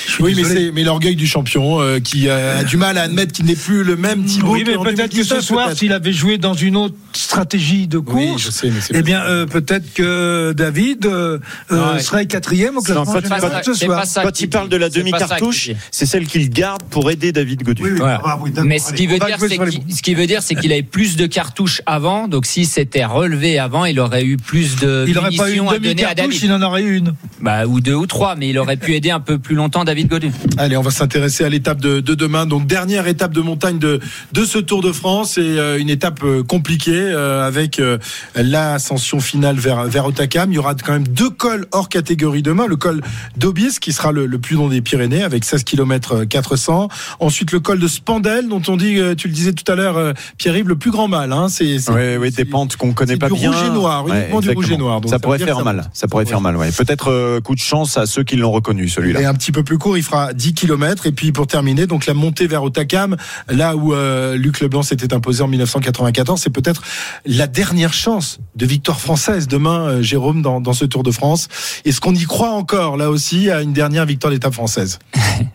[0.06, 0.72] Suis Oui, mais désolé.
[0.72, 3.82] mais l'orgueil du champion euh, qui a, a du mal à admettre qu'il n'est plus
[3.82, 4.52] le même Thibaut.
[4.52, 5.78] Oui, mais peut-être que ce 2017, soir, peut-être.
[5.78, 9.02] s'il avait joué dans une autre stratégie de course, Oui, je sais, mais c'est eh
[9.02, 11.38] bien, euh, peut-être que David euh,
[11.72, 12.00] euh, Ouais.
[12.00, 14.02] serait quatrième au classement pas général ce soir.
[14.14, 17.82] pas Quand il parle de la demi-cartouche, c'est celle qu'il garde pour aider David Godu.
[17.82, 18.20] Oui, oui, Voilà.
[18.24, 20.42] ah, oui, d'accord, Mais ce allez, qui veut on va dire, ce qui veut dire,
[20.42, 22.28] c'est qu'il avait plus de cartouches avant.
[22.28, 25.62] Donc, s'il s'était relevé avant, il aurait eu plus de Il n'aurait pas eu une
[25.62, 26.42] munitions à donner à demi-cartouche, David.
[26.44, 27.14] il en aurait eu une.
[27.40, 30.08] Bah, ou deux ou trois, mais il aurait pu aider un peu plus longtemps David
[30.08, 30.30] Godu.
[30.58, 32.46] Allez, on va s'intéresser à l'étape de, de demain.
[32.46, 34.00] Donc dernière étape de montagne de,
[34.32, 37.98] de ce Tour de France et euh, une étape euh, compliquée euh, avec euh,
[38.34, 40.52] l'ascension finale vers, vers Otakam.
[40.52, 42.66] Il y aura quand même deux cols hors catégorie demain.
[42.66, 43.00] Le col
[43.36, 46.88] d'Aubiès qui sera le, le plus long des Pyrénées avec 16 km 400.
[47.20, 50.14] Ensuite le col de Spandel dont on dit, euh, tu le disais tout à l'heure,
[50.38, 51.32] Pierre-Yves, le plus grand mal.
[51.32, 51.48] Hein.
[51.48, 53.50] C'est Oui, oui, des pentes qu'on connaît pas du bien.
[53.50, 55.00] rouge et noir, uniquement du rouge et noir.
[55.00, 55.90] Donc ça ça pourrait faire ça mal.
[55.92, 56.56] Ça pourrait faire mal.
[56.56, 56.70] Ouais.
[56.70, 59.20] Peut-être coup de chance à ceux qui l'ont reconnu celui-là.
[59.20, 61.06] Et un petit peu plus court, il fera 10 km.
[61.06, 63.16] Et puis pour terminer, donc la montée vers Otakam,
[63.48, 66.82] là où euh, Luc Leblanc s'était imposé en 1994, c'est peut-être
[67.24, 71.48] la dernière chance de victoire française demain, euh, Jérôme, dans, dans ce Tour de France.
[71.84, 74.98] Est-ce qu'on y croit encore, là aussi, à une dernière victoire d'étape française?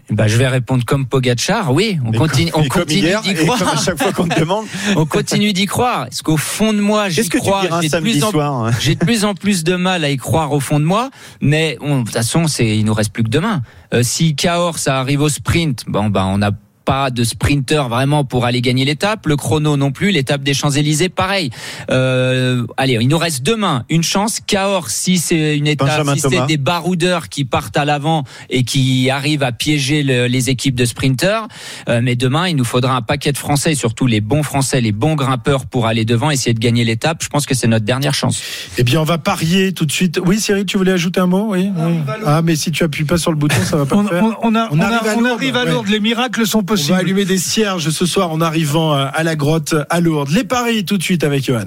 [0.10, 1.74] Bah, je vais répondre comme Pogachar.
[1.74, 3.74] Oui, on Et continue, comme- on comme continue hier, d'y et comme croire.
[3.74, 4.66] à chaque fois qu'on te demande.
[4.96, 6.06] on continue d'y croire.
[6.06, 7.64] Parce qu'au fond de moi, j'y crois.
[7.82, 8.72] J'ai de samedi plus en- soir hein?
[8.80, 11.10] J'ai de plus en plus de mal à y croire au fond de moi,
[11.42, 13.62] mais on- de toute façon, c'est il nous reste plus que demain.
[13.94, 16.52] Euh, si Cahors ça arrive au sprint, bon ben on n'a
[16.92, 21.08] pas de sprinter vraiment pour aller gagner l'étape, le chrono non plus, l'étape des Champs-Élysées
[21.08, 21.50] pareil.
[21.90, 24.42] Euh, allez, il nous reste demain une chance.
[24.46, 28.66] Cahors si c'est une étape, Benjamin si c'est des baroudeurs qui partent à l'avant et
[28.66, 31.48] qui arrivent à piéger le- les équipes de sprinters,
[31.88, 34.82] euh, mais demain il nous faudra un paquet de Français, et surtout les bons Français,
[34.82, 37.24] les bons grimpeurs pour aller devant, essayer de gagner l'étape.
[37.24, 38.42] Je pense que c'est notre dernière chance.
[38.78, 40.20] Eh bien, on va parier tout de suite.
[40.26, 41.46] Oui, Cyril, tu voulais ajouter un mot?
[41.52, 41.70] Oui.
[41.74, 41.94] oui.
[42.26, 44.24] Ah, mais si tu appuies pas sur le bouton, ça va pas On, le faire.
[44.26, 45.72] on- on a- On on arrive a- à on Lourdes, arrive à ouais.
[45.72, 45.88] Lourdes.
[45.88, 49.36] Les miracles sont On va allumer des cierges ce soir en arrivant euh, à la
[49.36, 50.30] grotte à Lourdes.
[50.32, 51.66] Les paris tout de suite avec Johan.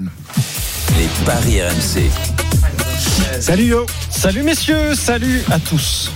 [0.97, 2.09] Les paris RMC.
[3.39, 3.85] Salut Yo.
[4.09, 6.11] Salut messieurs, salut à tous.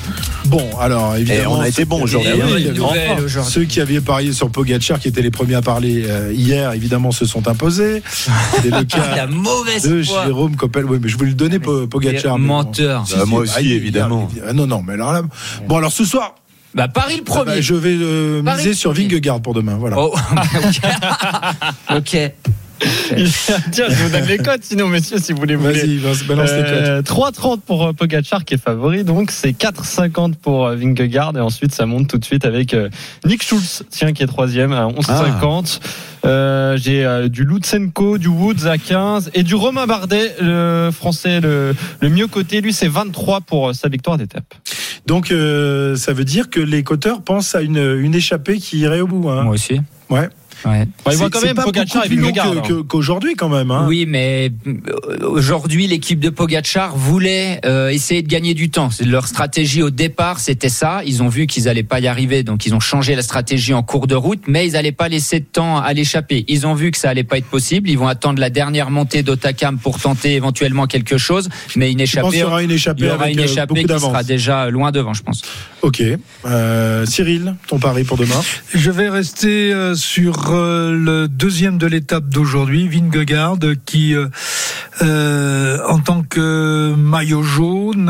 [0.45, 2.32] Bon, alors évidemment, Et on a été bon aujourd'hui.
[2.34, 3.52] Eh oui, ceux qui avaient- nouvelle aujourd'hui.
[3.54, 7.12] Ceux qui avaient parié sur Pogacar, qui étaient les premiers à parler euh, hier, évidemment,
[7.12, 8.02] se sont imposés.
[8.10, 10.26] C'est le La cas mauvaise de foi.
[10.26, 10.86] Jérôme Coppel.
[10.86, 12.38] Oui, mais je voulais le donner, Po- Pogacar.
[12.38, 12.45] bon.
[12.45, 13.06] Menteur.
[13.08, 14.30] Si, Bah, si, moi aussi, hier, évidemment.
[14.47, 15.22] ah, non, non, mais alors là.
[15.68, 16.34] Bon, alors ce soir,
[16.80, 17.55] Bah Paris le ah premier.
[17.55, 19.09] bah, je vais euh, miser sur premier.
[19.09, 19.75] Vingegaard pour demain.
[19.77, 19.97] Voilà.
[19.99, 20.15] Oh,
[21.93, 22.32] ok.
[23.71, 25.73] Tiens, je vous donne les codes sinon messieurs si vous les voulez.
[25.73, 26.71] Vas-y, vas- balance les codes.
[26.86, 31.41] Euh, 3,30 pour euh, Pogacar qui est favori, donc c'est 4,50 pour euh, Vingegaard et
[31.41, 32.75] ensuite ça monte tout de suite avec
[33.25, 35.80] Nick Schulz, tiens qui est troisième à 11,50.
[36.25, 41.39] Euh, J'ai euh, du Lutsenko, du Woods à 15 et du Romain Bardet, le français
[41.39, 44.53] le, le mieux coté, lui c'est 23 pour euh, sa victoire d'étape.
[45.05, 48.99] Donc, euh, ça veut dire que les coteurs pensent à une, une échappée qui irait
[49.01, 49.30] au bout.
[49.30, 49.43] Hein.
[49.43, 49.82] Moi aussi.
[50.09, 50.30] Ouais.
[50.66, 50.86] Ouais.
[51.05, 52.47] Bah, il voit quand même pas Pogacar et plus long Vingegaard.
[52.57, 52.84] hein.
[52.88, 53.72] qu'aujourd'hui quand même.
[53.72, 53.86] Hein.
[53.88, 58.89] Oui, mais euh, aujourd'hui, l'équipe de Pogachar voulait euh, essayer de gagner du temps.
[58.89, 61.01] C'est Leur stratégie au départ, c'était ça.
[61.05, 63.84] Ils ont vu qu'ils allaient pas y arriver, donc ils ont changé la stratégie en
[63.84, 66.45] cours de route, mais ils allaient pas laisser de temps à l'échapper.
[66.47, 67.89] Ils ont vu que ça allait pas être possible.
[67.89, 72.38] Ils vont attendre la dernière montée d'Otakam pour tenter éventuellement quelque chose, mais une échappée.
[72.38, 75.14] y aura une échappée Il y aura une euh, échappée qui sera déjà loin devant,
[75.14, 75.41] je pense.
[75.82, 76.01] Ok.
[76.45, 78.41] Euh, Cyril, ton pari pour demain?
[78.74, 84.28] Je vais rester sur euh, le deuxième de l'étape d'aujourd'hui, Vingegaard, qui, euh,
[85.02, 88.10] euh, en tant que maillot jaune,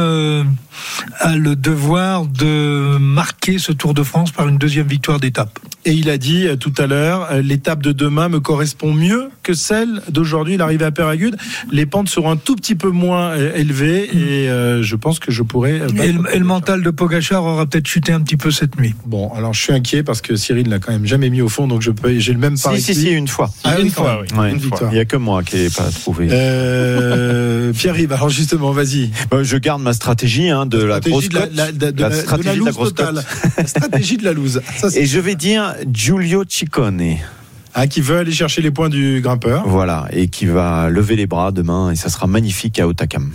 [1.20, 5.60] a le devoir de marquer ce Tour de France par une deuxième victoire d'étape.
[5.86, 9.30] Et il a dit euh, tout à l'heure, euh, l'étape de demain me correspond mieux
[9.44, 10.58] que celle d'aujourd'hui.
[10.58, 11.38] L'arrivée à Péragude,
[11.72, 15.32] les pentes seront un tout petit peu moins euh, élevées et euh, je pense que
[15.32, 15.76] je pourrais.
[15.78, 16.42] Et le, et le Pogacar.
[16.44, 18.94] mental de Pogachar aura peut-être chuté un petit peu cette nuit.
[19.06, 21.66] Bon, alors je suis inquiet parce que Cyril l'a quand même jamais mis au fond,
[21.68, 22.82] donc je peux, j'ai le même pari.
[22.82, 23.50] Si, si, si, une fois.
[23.64, 24.38] Ah Une fois, oui.
[24.38, 24.70] Ouais, Une une fois.
[24.70, 24.92] victoire.
[24.92, 26.28] Il n'y a que moi qui n'ai pas trouvé.
[26.32, 29.12] Euh, Pierre-Yves, alors justement, vas-y.
[29.32, 31.56] Bah, je garde ma stratégie hein, de la Stratégie grosse de la, cote.
[31.56, 33.24] la- de, de La la- de stratégie de la loose grosse totale.
[33.58, 34.62] La stratégie de la loose.
[34.78, 37.17] Ça, Et je vais dire Giulio Ciccone.
[37.76, 39.67] Ah, qui veut aller chercher les points du grimpeur.
[39.67, 43.32] Voilà, et qui va lever les bras demain, et ça sera magnifique à Otakam.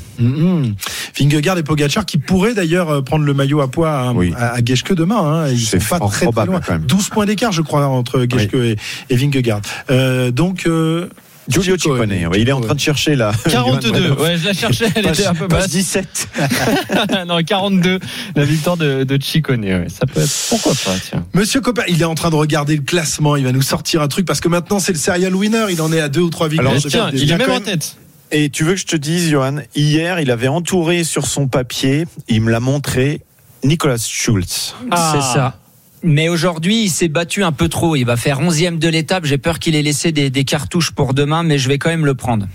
[1.19, 4.33] Vingegaard et Pogacar qui pourraient d'ailleurs euh, prendre le maillot à poids à, Oui.
[4.37, 5.45] à, à Geschke demain.
[5.45, 5.49] Hein.
[5.51, 6.61] Ils C'est sont pas fort très, très probable, loin.
[6.67, 6.83] quand même.
[6.83, 8.77] 12 points d'écart, je crois, entre Geschke et,
[9.09, 9.61] et Vingegaard.
[9.91, 11.09] Euh, donc, euh,
[11.49, 12.15] Giulio Ciccone.
[12.35, 13.33] Il est en train de chercher là.
[13.51, 15.69] 42, ouais, je la cherchais, elle était un peu basse.
[15.69, 16.29] 17.
[17.27, 17.99] non, 42,
[18.35, 19.87] la victoire de, de Ciccone, ouais.
[19.89, 21.25] Ça peut être, pourquoi pas, tiens.
[21.35, 23.37] Monsieur Copper, il est en train de regarder le classement.
[23.37, 25.67] Il va nous sortir un truc parce que maintenant c'est le serial winner.
[25.71, 26.73] Il en est à deux ou trois victoires.
[26.73, 27.97] Alors, Tiens, il est même en tête.
[28.31, 32.07] Et tu veux que je te dise, Johan, hier, il avait entouré sur son papier,
[32.29, 33.21] il me l'a montré,
[33.63, 34.75] Nicolas Schulz.
[34.91, 35.13] Ah.
[35.15, 35.59] C'est ça.
[36.05, 37.97] Mais aujourd'hui, il s'est battu un peu trop.
[37.97, 39.25] Il va faire 11e de l'étape.
[39.25, 42.05] J'ai peur qu'il ait laissé des, des cartouches pour demain, mais je vais quand même
[42.05, 42.47] le prendre.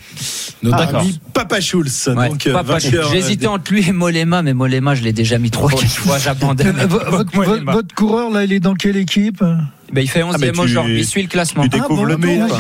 [0.62, 2.10] Notre ami Papa Schulz.
[2.16, 2.30] Ouais.
[2.30, 5.72] Donc, euh, euh, J'hésitais entre lui et Molema, mais Molema, je l'ai déjà mis trois,
[5.72, 6.18] quatre fois.
[6.20, 6.72] J'abandonne.
[6.88, 7.32] votre, votre-
[7.74, 9.44] votre coureur, là, il est dans quelle équipe?
[9.92, 11.64] Ben, il fait 11e Ah, aujourd'hui, il suit le classement.
[11.64, 12.60] Tu découvres bon, le tour.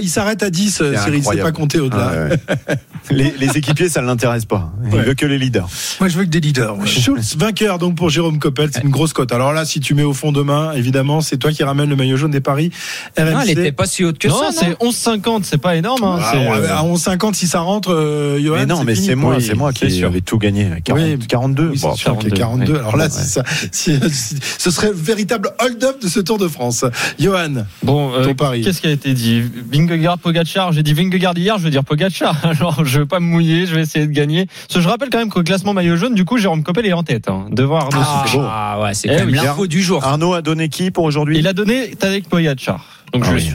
[0.00, 1.48] il- s'arrête, à 10, euh, Cyril, il sait incroyable.
[1.52, 2.12] pas compter au-delà.
[2.12, 2.28] Ah,
[2.68, 2.76] ouais.
[3.10, 4.72] les, les équipiers, ça ne l'intéresse pas.
[4.86, 5.02] Il Ouais.
[5.04, 5.68] veut que les leaders.
[6.00, 6.78] Moi, je veux que des leaders.
[6.78, 6.86] ouais.
[6.86, 9.32] Schultz, vainqueur donc pour Jérôme Coppel, c'est une grosse cote.
[9.32, 12.16] Alors là, si tu mets au fond demain, évidemment, c'est toi qui ramène le maillot
[12.16, 12.70] jaune des paris
[13.18, 13.30] RMC.
[13.32, 14.50] Non, elle était pas si haute que non, ça.
[14.52, 16.04] c'est 11,50, c'est pas énorme.
[16.04, 18.56] hein, Ah, euh, à 11,50 si ça rentre, euh, Johan.
[18.56, 20.08] mais non, mais c'est moi, Oui, c'est moi qui sûr.
[20.08, 20.68] avais tout gagné.
[20.84, 21.68] 40, Oui, 42.
[21.70, 22.72] Oui, c'est Bon, sûr qu'il y a 42, 42.
[22.74, 22.78] oui.
[22.78, 26.84] Alors là, ce serait le véritable hold-up de ce Tour de France.
[27.18, 28.60] Johan, Bon, euh, ton pari.
[28.62, 29.42] qu'est-ce qui a été dit
[29.72, 30.72] Vingegaard, Pogacar.
[30.72, 32.36] J'ai dit Vingegaard hier, je veux dire Pogacar.
[32.44, 34.46] Alors, je veux pas me mouiller, je vais essayer de gagner.
[34.46, 36.92] Parce que je rappelle quand même qu'au classement maillot jaune, du coup, Jérôme Coppel est
[36.92, 38.82] en tête, hein, devant Arnaud Ah, Soufflet.
[38.84, 39.34] ouais, c'est Eh quand même oui.
[39.34, 40.04] l'info du jour.
[40.04, 42.84] Arnaud a donné qui pour aujourd'hui Il a donné Tadej Pogacar.
[43.12, 43.40] Donc, Ah je oui.
[43.42, 43.54] suis.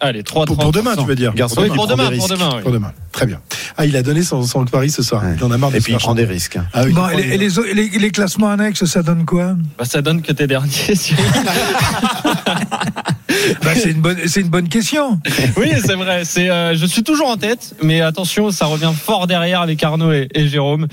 [0.00, 2.38] Allez, 3 pour, pour demain, tu veux dire Garçon, Oui, pour demain, des pour risques.
[2.38, 2.50] demain.
[2.56, 2.62] oui.
[2.62, 2.92] Pour demain.
[3.12, 3.40] Très bien.
[3.76, 5.22] Ah, il a donné son, son pari ce soir.
[5.24, 5.34] Ouais.
[5.36, 6.58] Il en a marre de Et puis il faire prend des risques.
[6.72, 9.24] Ah oui, Bon, prend et les, des- et les, les- les classements annexes, ça donne
[9.24, 9.56] quoi?
[9.78, 11.24] Bah, ça donne que t'es dernier, Cyril.
[13.62, 15.20] bah, C'est une, bonne- c'est une bonne question.
[15.56, 16.24] Oui, c'est vrai.
[16.24, 20.12] C'est, euh, je suis toujours en tête, mais attention, ça revient fort derrière avec Arnaud
[20.12, 20.86] et, et Jérôme.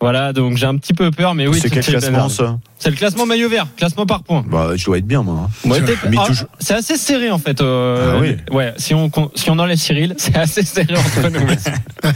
[0.00, 1.58] Voilà, donc j'ai un petit peu peur, mais oui.
[1.60, 4.44] c'est quel classement ça C'est le classement maillot vert, classement par points.
[4.48, 5.48] Bah, je dois être bien moi.
[5.66, 5.68] hein.
[5.68, 5.78] Ouais,
[6.16, 7.60] ah, toujours- C'est assez serré en fait.
[7.60, 8.36] euh, Ah oui.
[8.52, 11.40] Ouais, si on si on enlève Cyril, c'est assez serré entre nous.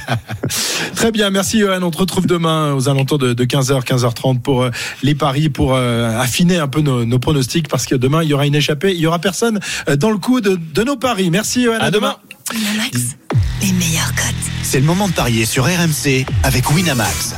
[0.94, 1.82] Très bien, merci Johan.
[1.82, 4.70] On te retrouve demain aux alentours de, de 15h, 15h30 pour euh,
[5.02, 8.34] les paris, pour euh, affiner un peu nos, nos pronostics, parce que demain, il y
[8.34, 9.58] aura une échappée, il y aura personne
[9.98, 11.30] dans le coup de, de nos paris.
[11.30, 11.78] Merci Johan.
[11.80, 12.16] À demain.
[12.52, 13.16] Winamax,
[13.62, 14.34] les meilleurs cotes.
[14.62, 17.34] C'est le moment de parier sur RMC avec Winamax.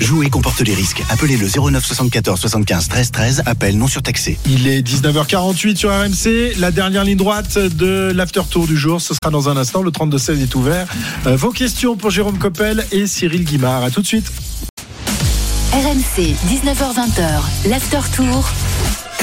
[0.00, 1.02] Jouer comporte les risques.
[1.08, 3.42] Appelez le 09 74 75 13 13.
[3.46, 4.38] Appel non surtaxé.
[4.44, 6.58] Il est 19h48 sur RMC.
[6.58, 9.82] La dernière ligne droite de l'after tour du jour, ce sera dans un instant.
[9.82, 10.88] Le 32-16 est ouvert.
[11.26, 13.84] Euh, vos questions pour Jérôme Coppel et Cyril Guimard.
[13.84, 14.30] À tout de suite.
[15.72, 18.48] RMC, 19h20, l'after tour.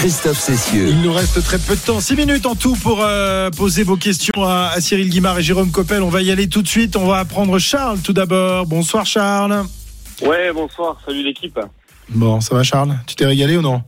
[0.02, 0.88] Christophe Cessieux.
[0.88, 3.97] Il nous reste très peu de temps, 6 minutes en tout pour euh, poser vos
[3.97, 6.02] questions à, à Cyril Guimard et Jérôme Coppel.
[6.02, 6.95] On va y aller tout de suite.
[6.95, 8.66] On va prendre Charles tout d'abord.
[8.66, 9.64] Bonsoir Charles.
[10.24, 11.60] Ouais, bonsoir, salut l'équipe.
[12.10, 12.95] Bon, ça va Charles?
[13.06, 13.84] Tu t'es régalé ou non?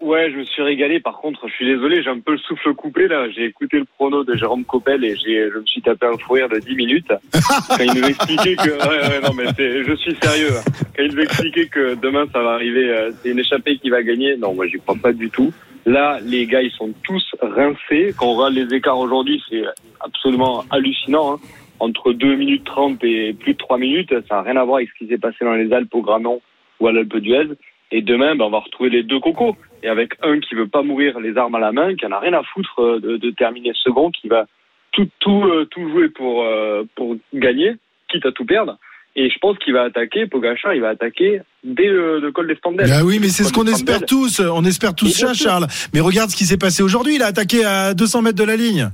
[0.00, 1.00] Ouais, je me suis régalé.
[1.00, 3.28] Par contre, je suis désolé, j'ai un peu le souffle coupé là.
[3.30, 6.34] J'ai écouté le prono de Jérôme Coppel et j'ai, je me suis tapé un fou
[6.34, 7.08] rire de 10 minutes
[7.68, 8.70] quand il nous expliquait que.
[8.70, 10.50] Ouais, ouais, non, mais c'est, je suis sérieux.
[10.96, 14.02] Quand il nous expliquait que demain ça va arriver, euh, c'est une échappée qui va
[14.04, 14.36] gagner.
[14.36, 15.52] Non, moi j'y crois pas du tout.
[15.84, 18.14] Là, les gars, ils sont tous rincés.
[18.16, 19.62] Quand on regarde les écarts aujourd'hui, c'est
[20.00, 21.34] absolument hallucinant.
[21.34, 21.38] hein.
[21.80, 24.90] Entre 2 minutes 30 et plus de 3 minutes, ça n'a rien à voir avec
[24.90, 26.40] ce qui s'est passé dans les Alpes au Granon
[26.78, 27.48] ou à l'Alpe d'Huez.
[27.90, 29.56] Et demain, ben, on va retrouver les deux cocos.
[29.82, 32.18] Et avec un qui veut pas mourir les armes à la main, qui en a
[32.18, 34.46] rien à foutre euh, de, de terminer second, qui va
[34.92, 37.74] tout tout euh, tout jouer pour euh, pour gagner,
[38.10, 38.76] quitte à tout perdre.
[39.16, 42.54] Et je pense qu'il va attaquer Pogacar, il va attaquer dès le, le col des
[42.56, 42.88] Standels.
[42.88, 44.40] Bah oui, mais c'est ce qu'on espère tous.
[44.40, 45.34] On espère tous ça.
[45.34, 45.66] Charles.
[45.92, 47.16] Mais regarde ce qui s'est passé aujourd'hui.
[47.16, 48.88] Il a attaqué à 200 mètres de la ligne.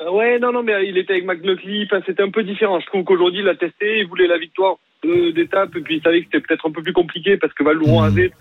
[0.00, 2.80] Euh, Ouais, non, non, mais il était avec McNulty, enfin, c'était un peu différent.
[2.80, 4.74] Je trouve qu'aujourd'hui, il a testé, il voulait la victoire
[5.04, 8.00] d'étape, et puis il savait que c'était peut-être un peu plus compliqué parce que Valouron
[8.02, 8.06] Mhm.
[8.06, 8.32] avait,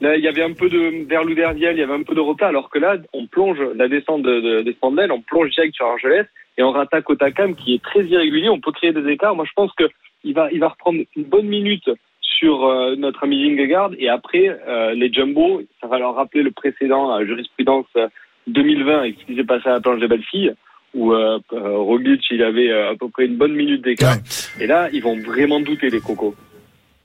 [0.00, 2.20] là, il y avait un peu de, vers Louderviel, il y avait un peu de
[2.20, 5.74] retard, alors que là, on plonge la descente de, de, des Spandelles, on plonge direct
[5.74, 6.26] sur Argelès,
[6.58, 9.34] et on rattaque au Takam qui est très irrégulier, on peut créer des écarts.
[9.34, 9.84] Moi, je pense que
[10.24, 11.88] il va, il va reprendre une bonne minute
[12.20, 16.50] sur euh, notre ami Vingegaard, et après, euh, les Jumbo, ça va leur rappeler le
[16.50, 18.08] précédent euh, jurisprudence euh,
[18.46, 20.54] 2020 et ce qui s'est passé à la planche des belles filles
[20.94, 24.16] où euh, euh, Roglic il avait euh, à peu près une bonne minute d'écart.
[24.60, 26.34] Et là ils vont vraiment douter les cocos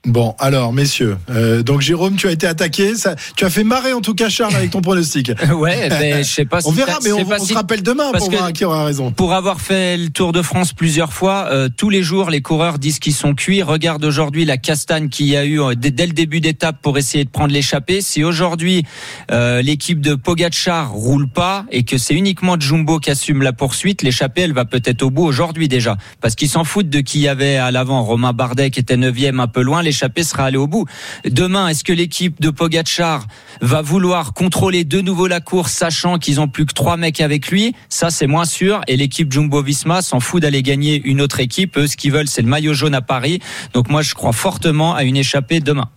[0.06, 2.94] Bon, alors, messieurs, euh, donc Jérôme, tu as été attaqué.
[2.94, 5.32] Ça, tu as fait marrer en tout cas Charles avec ton pronostic.
[5.56, 7.82] Ouais, ben, je sais pas si On verra, mais on, pas on si- se rappelle
[7.82, 9.10] demain parce pour que- voir qui aura raison.
[9.10, 12.78] Pour avoir fait le Tour de France plusieurs fois, euh, tous les jours, les coureurs
[12.78, 13.62] disent qu'ils sont cuits.
[13.62, 17.24] Regarde aujourd'hui la castagne qu'il y a eu euh, dès, le début d'étape pour essayer
[17.24, 18.00] de prendre l'échappée.
[18.00, 18.84] Si aujourd'hui
[19.32, 24.02] euh, l'équipe de Pogacar roule pas et que c'est uniquement Jumbo qui assume la poursuite,
[24.02, 27.28] l'échappée elle va peut-être au bout aujourd'hui déjà, parce qu'ils s'en foutent de qui y
[27.28, 28.04] avait à l'avant.
[28.04, 30.84] Romain Bardet qui était neuvième un peu loin, l'échappée sera allée au bout.
[31.24, 33.26] Demain, est-ce que l'équipe de Pogacar
[33.62, 37.48] va vouloir contrôler de nouveau la course, sachant qu'ils ont plus que trois mecs avec
[37.48, 37.74] lui?
[37.88, 38.82] Ça, c'est moins sûr.
[38.88, 41.78] Et l'équipe Jumbo-Visma s'en fout d'aller gagner une autre équipe.
[41.78, 43.40] Eux, ce qu'ils veulent, c'est le maillot jaune à Paris.
[43.72, 45.88] Donc moi, je crois fortement à une échappée demain.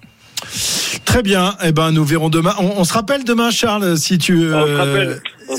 [1.04, 1.56] Très bien.
[1.62, 2.56] Eh ben, nous verrons demain.
[2.60, 4.38] On, on se rappelle demain, Charles, si tu.
[4.38, 5.22] On se euh, rappelle.
[5.50, 5.56] On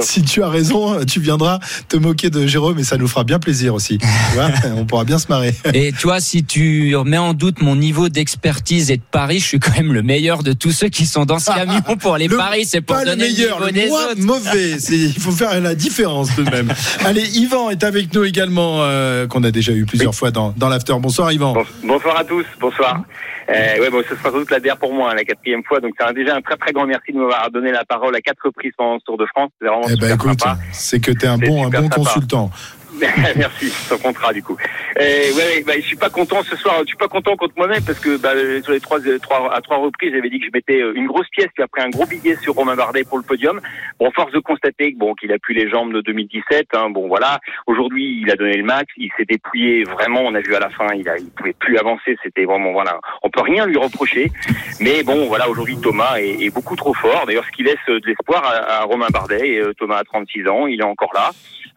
[0.00, 1.58] si, tu as raison, tu viendras
[1.88, 3.98] te moquer de Jérôme et ça nous fera bien plaisir aussi.
[4.30, 5.54] Tu vois, on pourra bien se marrer.
[5.72, 9.44] Et tu vois, si tu remets en doute mon niveau d'expertise et de paris, je
[9.46, 12.28] suis quand même le meilleur de tous ceux qui sont dans ce camion pour les
[12.28, 12.64] Le- paris.
[12.64, 14.72] C'est pour pas le meilleur, le le moins mauvais.
[14.90, 16.72] Il faut faire la différence tout de même.
[17.04, 20.68] Allez, Yvan est avec nous également, euh, qu'on a déjà eu plusieurs fois dans, dans
[20.68, 20.94] l'after.
[21.00, 21.54] Bonsoir Yvan.
[21.84, 23.02] Bonsoir à tous, bonsoir.
[23.50, 25.80] Euh, ouais, bon, ce sera sans doute la dernière pour moi, hein, la quatrième fois.
[25.80, 28.44] Donc, c'est déjà un très très grand merci de m'avoir donné la parole à quatre
[28.44, 29.50] reprises pendant ce Tour de France.
[29.60, 30.58] C'est vraiment Eh ben super écoute, sympa.
[30.72, 31.94] c'est que tu es un bon, un bon sympa.
[31.96, 32.50] consultant.
[33.36, 34.56] Merci, son contrat du coup.
[34.98, 36.76] Euh, ouais, ouais, bah, je suis pas content ce soir.
[36.80, 38.32] Je suis pas content contre moi-même parce que bah,
[38.62, 41.28] sur les euh, trois à trois reprises, j'avais dit que je mettais euh, une grosse
[41.28, 43.60] pièce puis après un gros billet sur Romain Bardet pour le podium.
[43.98, 46.68] Bon, force de constater bon qu'il a plus les jambes de 2017.
[46.74, 47.38] Hein, bon, voilà.
[47.66, 48.92] Aujourd'hui, il a donné le max.
[48.96, 50.22] Il s'est dépouillé vraiment.
[50.22, 52.16] On a vu à la fin, il a, pouvait plus avancer.
[52.22, 52.98] C'était vraiment voilà.
[53.22, 54.32] On peut rien lui reprocher.
[54.80, 55.48] Mais bon, voilà.
[55.48, 57.26] Aujourd'hui, Thomas est, beaucoup trop fort.
[57.26, 59.48] D'ailleurs, ce qui laisse euh, de l'espoir à, Romain Bardet.
[59.48, 60.66] Et, euh, Thomas a 36 ans.
[60.66, 61.30] Il est encore là.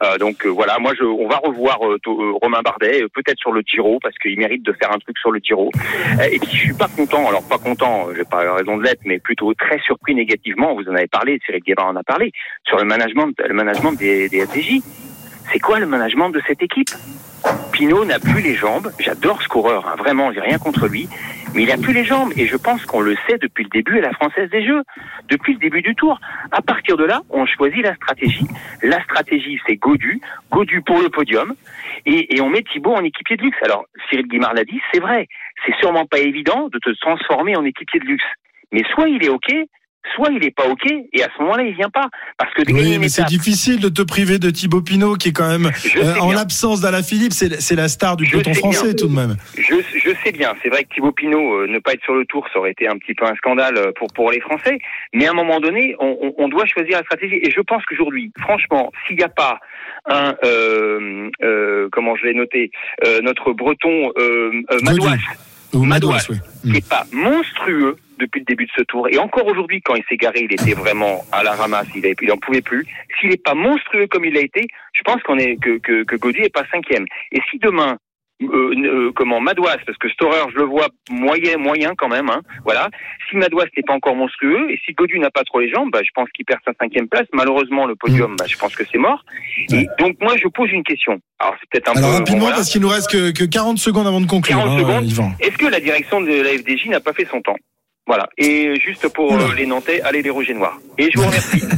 [0.03, 3.39] Euh, donc euh, voilà, moi je, on va revoir euh, euh, Romain Bardet, euh, peut-être
[3.39, 5.71] sur le Giro parce qu'il mérite de faire un truc sur le Giro.
[6.31, 9.19] Et puis je suis pas content, alors pas content, j'ai pas raison de l'être, mais
[9.19, 10.75] plutôt très surpris négativement.
[10.75, 12.31] Vous en avez parlé, Cyril Guébin en a parlé
[12.67, 14.45] sur le management, le management des, des.
[15.51, 16.89] C'est quoi le management de cette équipe?
[17.71, 18.91] Pinot n'a plus les jambes.
[18.99, 21.09] J'adore ce coureur, hein, vraiment, j'ai rien contre lui,
[21.55, 23.97] mais il a plus les jambes et je pense qu'on le sait depuis le début
[23.97, 24.83] à la Française des Jeux,
[25.29, 26.19] depuis le début du Tour.
[26.51, 28.47] À partir de là, on choisit la stratégie.
[28.83, 30.21] La stratégie, c'est Godu,
[30.51, 31.55] Godu pour le podium,
[32.05, 33.57] et, et on met Thibaut en équipier de luxe.
[33.63, 35.27] Alors, Cyril Guimard l'a dit, c'est vrai,
[35.65, 38.23] c'est sûrement pas évident de te transformer en équipier de luxe,
[38.71, 39.51] mais soit il est ok,
[40.15, 42.97] soit il est pas ok, et à ce moment-là, il vient pas, parce que Oui,
[42.99, 46.31] mais c'est difficile de te priver de Thibaut Pinot, qui est quand même, euh, en
[46.31, 48.93] l'absence d'Alain Philippe, c'est c'est la star du peloton français bien.
[48.95, 49.35] tout de même.
[49.57, 52.25] Je, je sais bien, c'est vrai que Thibaut Pinot euh, ne pas être sur le
[52.25, 54.79] tour, ça aurait été un petit peu un scandale euh, pour pour les Français.
[55.13, 57.39] Mais à un moment donné, on, on- on doit choisir la stratégie.
[57.43, 59.59] Et je pense qu'aujourd'hui, franchement, s'il n'y a pas
[60.09, 62.71] un euh, euh, comment je l'ai noté,
[63.05, 64.11] euh, notre Breton
[64.81, 65.17] Madouas,
[65.73, 66.37] Ou Madouas, oui.
[66.71, 69.07] qui est pas monstrueux depuis le début de ce tour.
[69.09, 71.87] Et encore aujourd'hui, quand il s'est garé, il était vraiment à la ramasse.
[71.95, 72.85] Il, avait, il en pouvait plus.
[73.19, 76.15] S'il n'est pas monstrueux comme il l'a été, je pense qu'on est que que, que
[76.15, 77.05] Gaudy est pas cinquième.
[77.31, 77.97] Et si demain
[78.43, 82.29] euh, euh, comment Madouas, parce que Storer, je le vois moyen, moyen quand même.
[82.29, 82.89] Hein, voilà.
[83.29, 85.99] Si Madouas n'est pas encore monstrueux et si Godu n'a pas trop les jambes, bah,
[86.03, 87.27] je pense qu'il perd sa cinquième place.
[87.33, 89.23] Malheureusement, le podium, bah, je pense que c'est mort.
[89.71, 91.19] Et donc moi, je pose une question.
[91.39, 92.55] Alors c'est peut-être un Alors peu rapidement, bon, voilà.
[92.57, 95.31] parce qu'il nous reste que, que 40 secondes avant de conclure, 40 hein.
[95.39, 97.57] Est-ce que la direction de la FDJ n'a pas fait son temps?
[98.07, 98.27] Voilà.
[98.37, 100.77] Et juste pour euh, les Nantais, allez les rouges et noirs.
[100.97, 101.61] Et je vous remercie.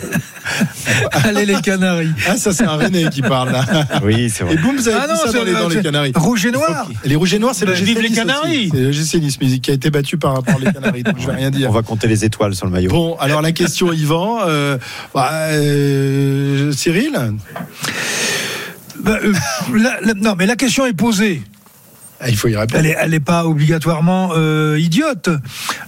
[1.25, 2.11] Allez les Canaries.
[2.27, 3.63] Ah, ça c'est un René qui parle là.
[4.03, 4.53] Oui, c'est vrai.
[4.55, 6.11] Et boum, vous avez Ah dit ça dans les, dans les Canaries.
[6.15, 6.87] Rouge et noir.
[7.05, 8.57] Les rouges et noirs, c'est le Bah, GC vive les Nice Canaries.
[8.57, 8.69] aussi.
[8.73, 11.33] C'est le GC Nice, qui a été battu par, par les Canaries, donc je vais
[11.35, 11.69] rien dire.
[11.69, 12.89] On va compter les étoiles sur le maillot.
[12.89, 14.39] Bon, alors la question, Yvan.
[14.45, 14.77] Euh,
[15.13, 17.17] bah, euh, Cyril?
[18.99, 19.33] Bah, euh,
[19.73, 21.41] la- la- non, mais la question est posée.
[22.23, 22.65] Ah.
[22.73, 25.29] Elle est, elle est pas obligatoirement euh, idiote.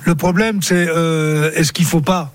[0.04, 2.32] Le problème, c'est euh, est-ce qu'il faut pas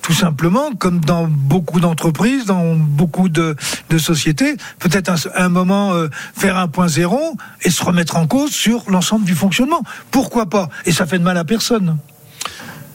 [0.00, 3.54] tout simplement, comme dans beaucoup d'entreprises, dans beaucoup de,
[3.88, 8.26] de sociétés, peut-être un, un moment euh, faire un point zéro et se remettre en
[8.26, 9.82] cause sur l'ensemble du fonctionnement.
[10.10, 10.68] Pourquoi pas?
[10.86, 11.98] Et ça fait de mal à personne.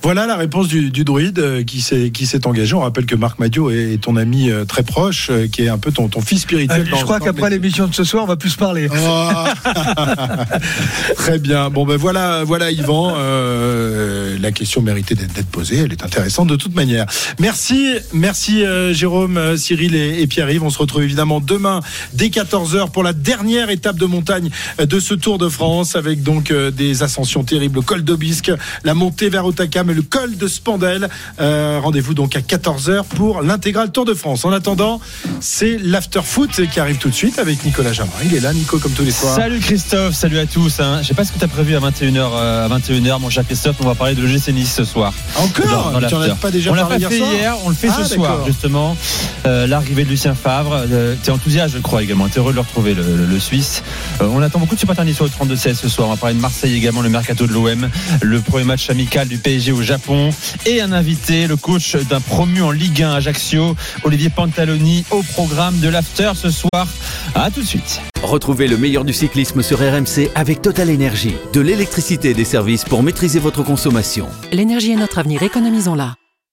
[0.01, 2.73] Voilà la réponse du, du druide euh, qui s'est engagé.
[2.73, 5.77] On rappelle que Marc Madio est, ton ami euh, très proche, euh, qui est un
[5.77, 6.87] peu ton, ton fils spirituel.
[6.87, 8.87] Je crois qu'après l'émission de ce soir, on va plus se parler.
[8.91, 9.29] Oh.
[11.15, 11.69] Très bien.
[11.69, 13.13] Bon ben voilà, voilà Yvan.
[13.17, 15.77] Euh, la question méritait d'être posée.
[15.77, 17.05] Elle est intéressante de toute manière.
[17.39, 20.63] Merci, merci euh, Jérôme, Cyril et, et Pierre-Yves.
[20.63, 21.81] On se retrouve évidemment demain
[22.13, 26.23] dès 14 h pour la dernière étape de montagne de ce Tour de France, avec
[26.23, 28.51] donc euh, des ascensions terribles, le col d'Aubisque,
[28.83, 31.09] la montée vers Otakam le col de Spandel.
[31.39, 34.45] Euh, Rendez-vous donc à 14 h pour l'intégral Tour de France.
[34.45, 34.99] En attendant,
[35.39, 38.09] c'est l'after foot qui arrive tout de suite avec Nicolas Jamin.
[38.25, 39.35] Il est là, Nico, comme tous les soirs.
[39.35, 40.79] Salut Christophe, salut à tous.
[40.79, 40.99] Hein.
[41.01, 43.75] Je sais pas ce que tu as prévu à 21h, à 21h, mon cher Christophe.
[43.81, 45.13] On va parler de l'OGC Nice ce soir.
[45.37, 47.55] Encore Dans- dans Tu en as pas déjà On l'a pas hier fait soir hier,
[47.65, 48.47] on le fait Ah, ce soir d'accord.
[48.47, 48.97] justement.
[49.45, 50.85] Euh, L'arrivée de Lucien Favre.
[50.91, 52.27] Euh, T'es enthousiaste, je crois également.
[52.27, 53.83] T'es heureux de le retrouver, le, le- le Suisse.
[54.21, 56.07] Euh, on attend beaucoup de supporters niçois au 32-16 ce soir.
[56.07, 57.89] On va parler de Marseille également, le mercato de l'OM,
[58.21, 60.29] le premier match amical du PSG au Japon
[60.65, 65.79] et un invité, le coach d'un promu en Ligue 1 Ajaccio, Olivier Pantaloni, au programme
[65.79, 66.87] de l'after ce soir.
[67.35, 68.01] À tout de suite.
[68.23, 71.35] Retrouvez le meilleur du cyclisme sur RMC avec Total Énergie.
[71.53, 74.27] De l'électricité et des services pour maîtriser votre consommation.
[74.51, 76.15] L'énergie est notre avenir, économisons-la.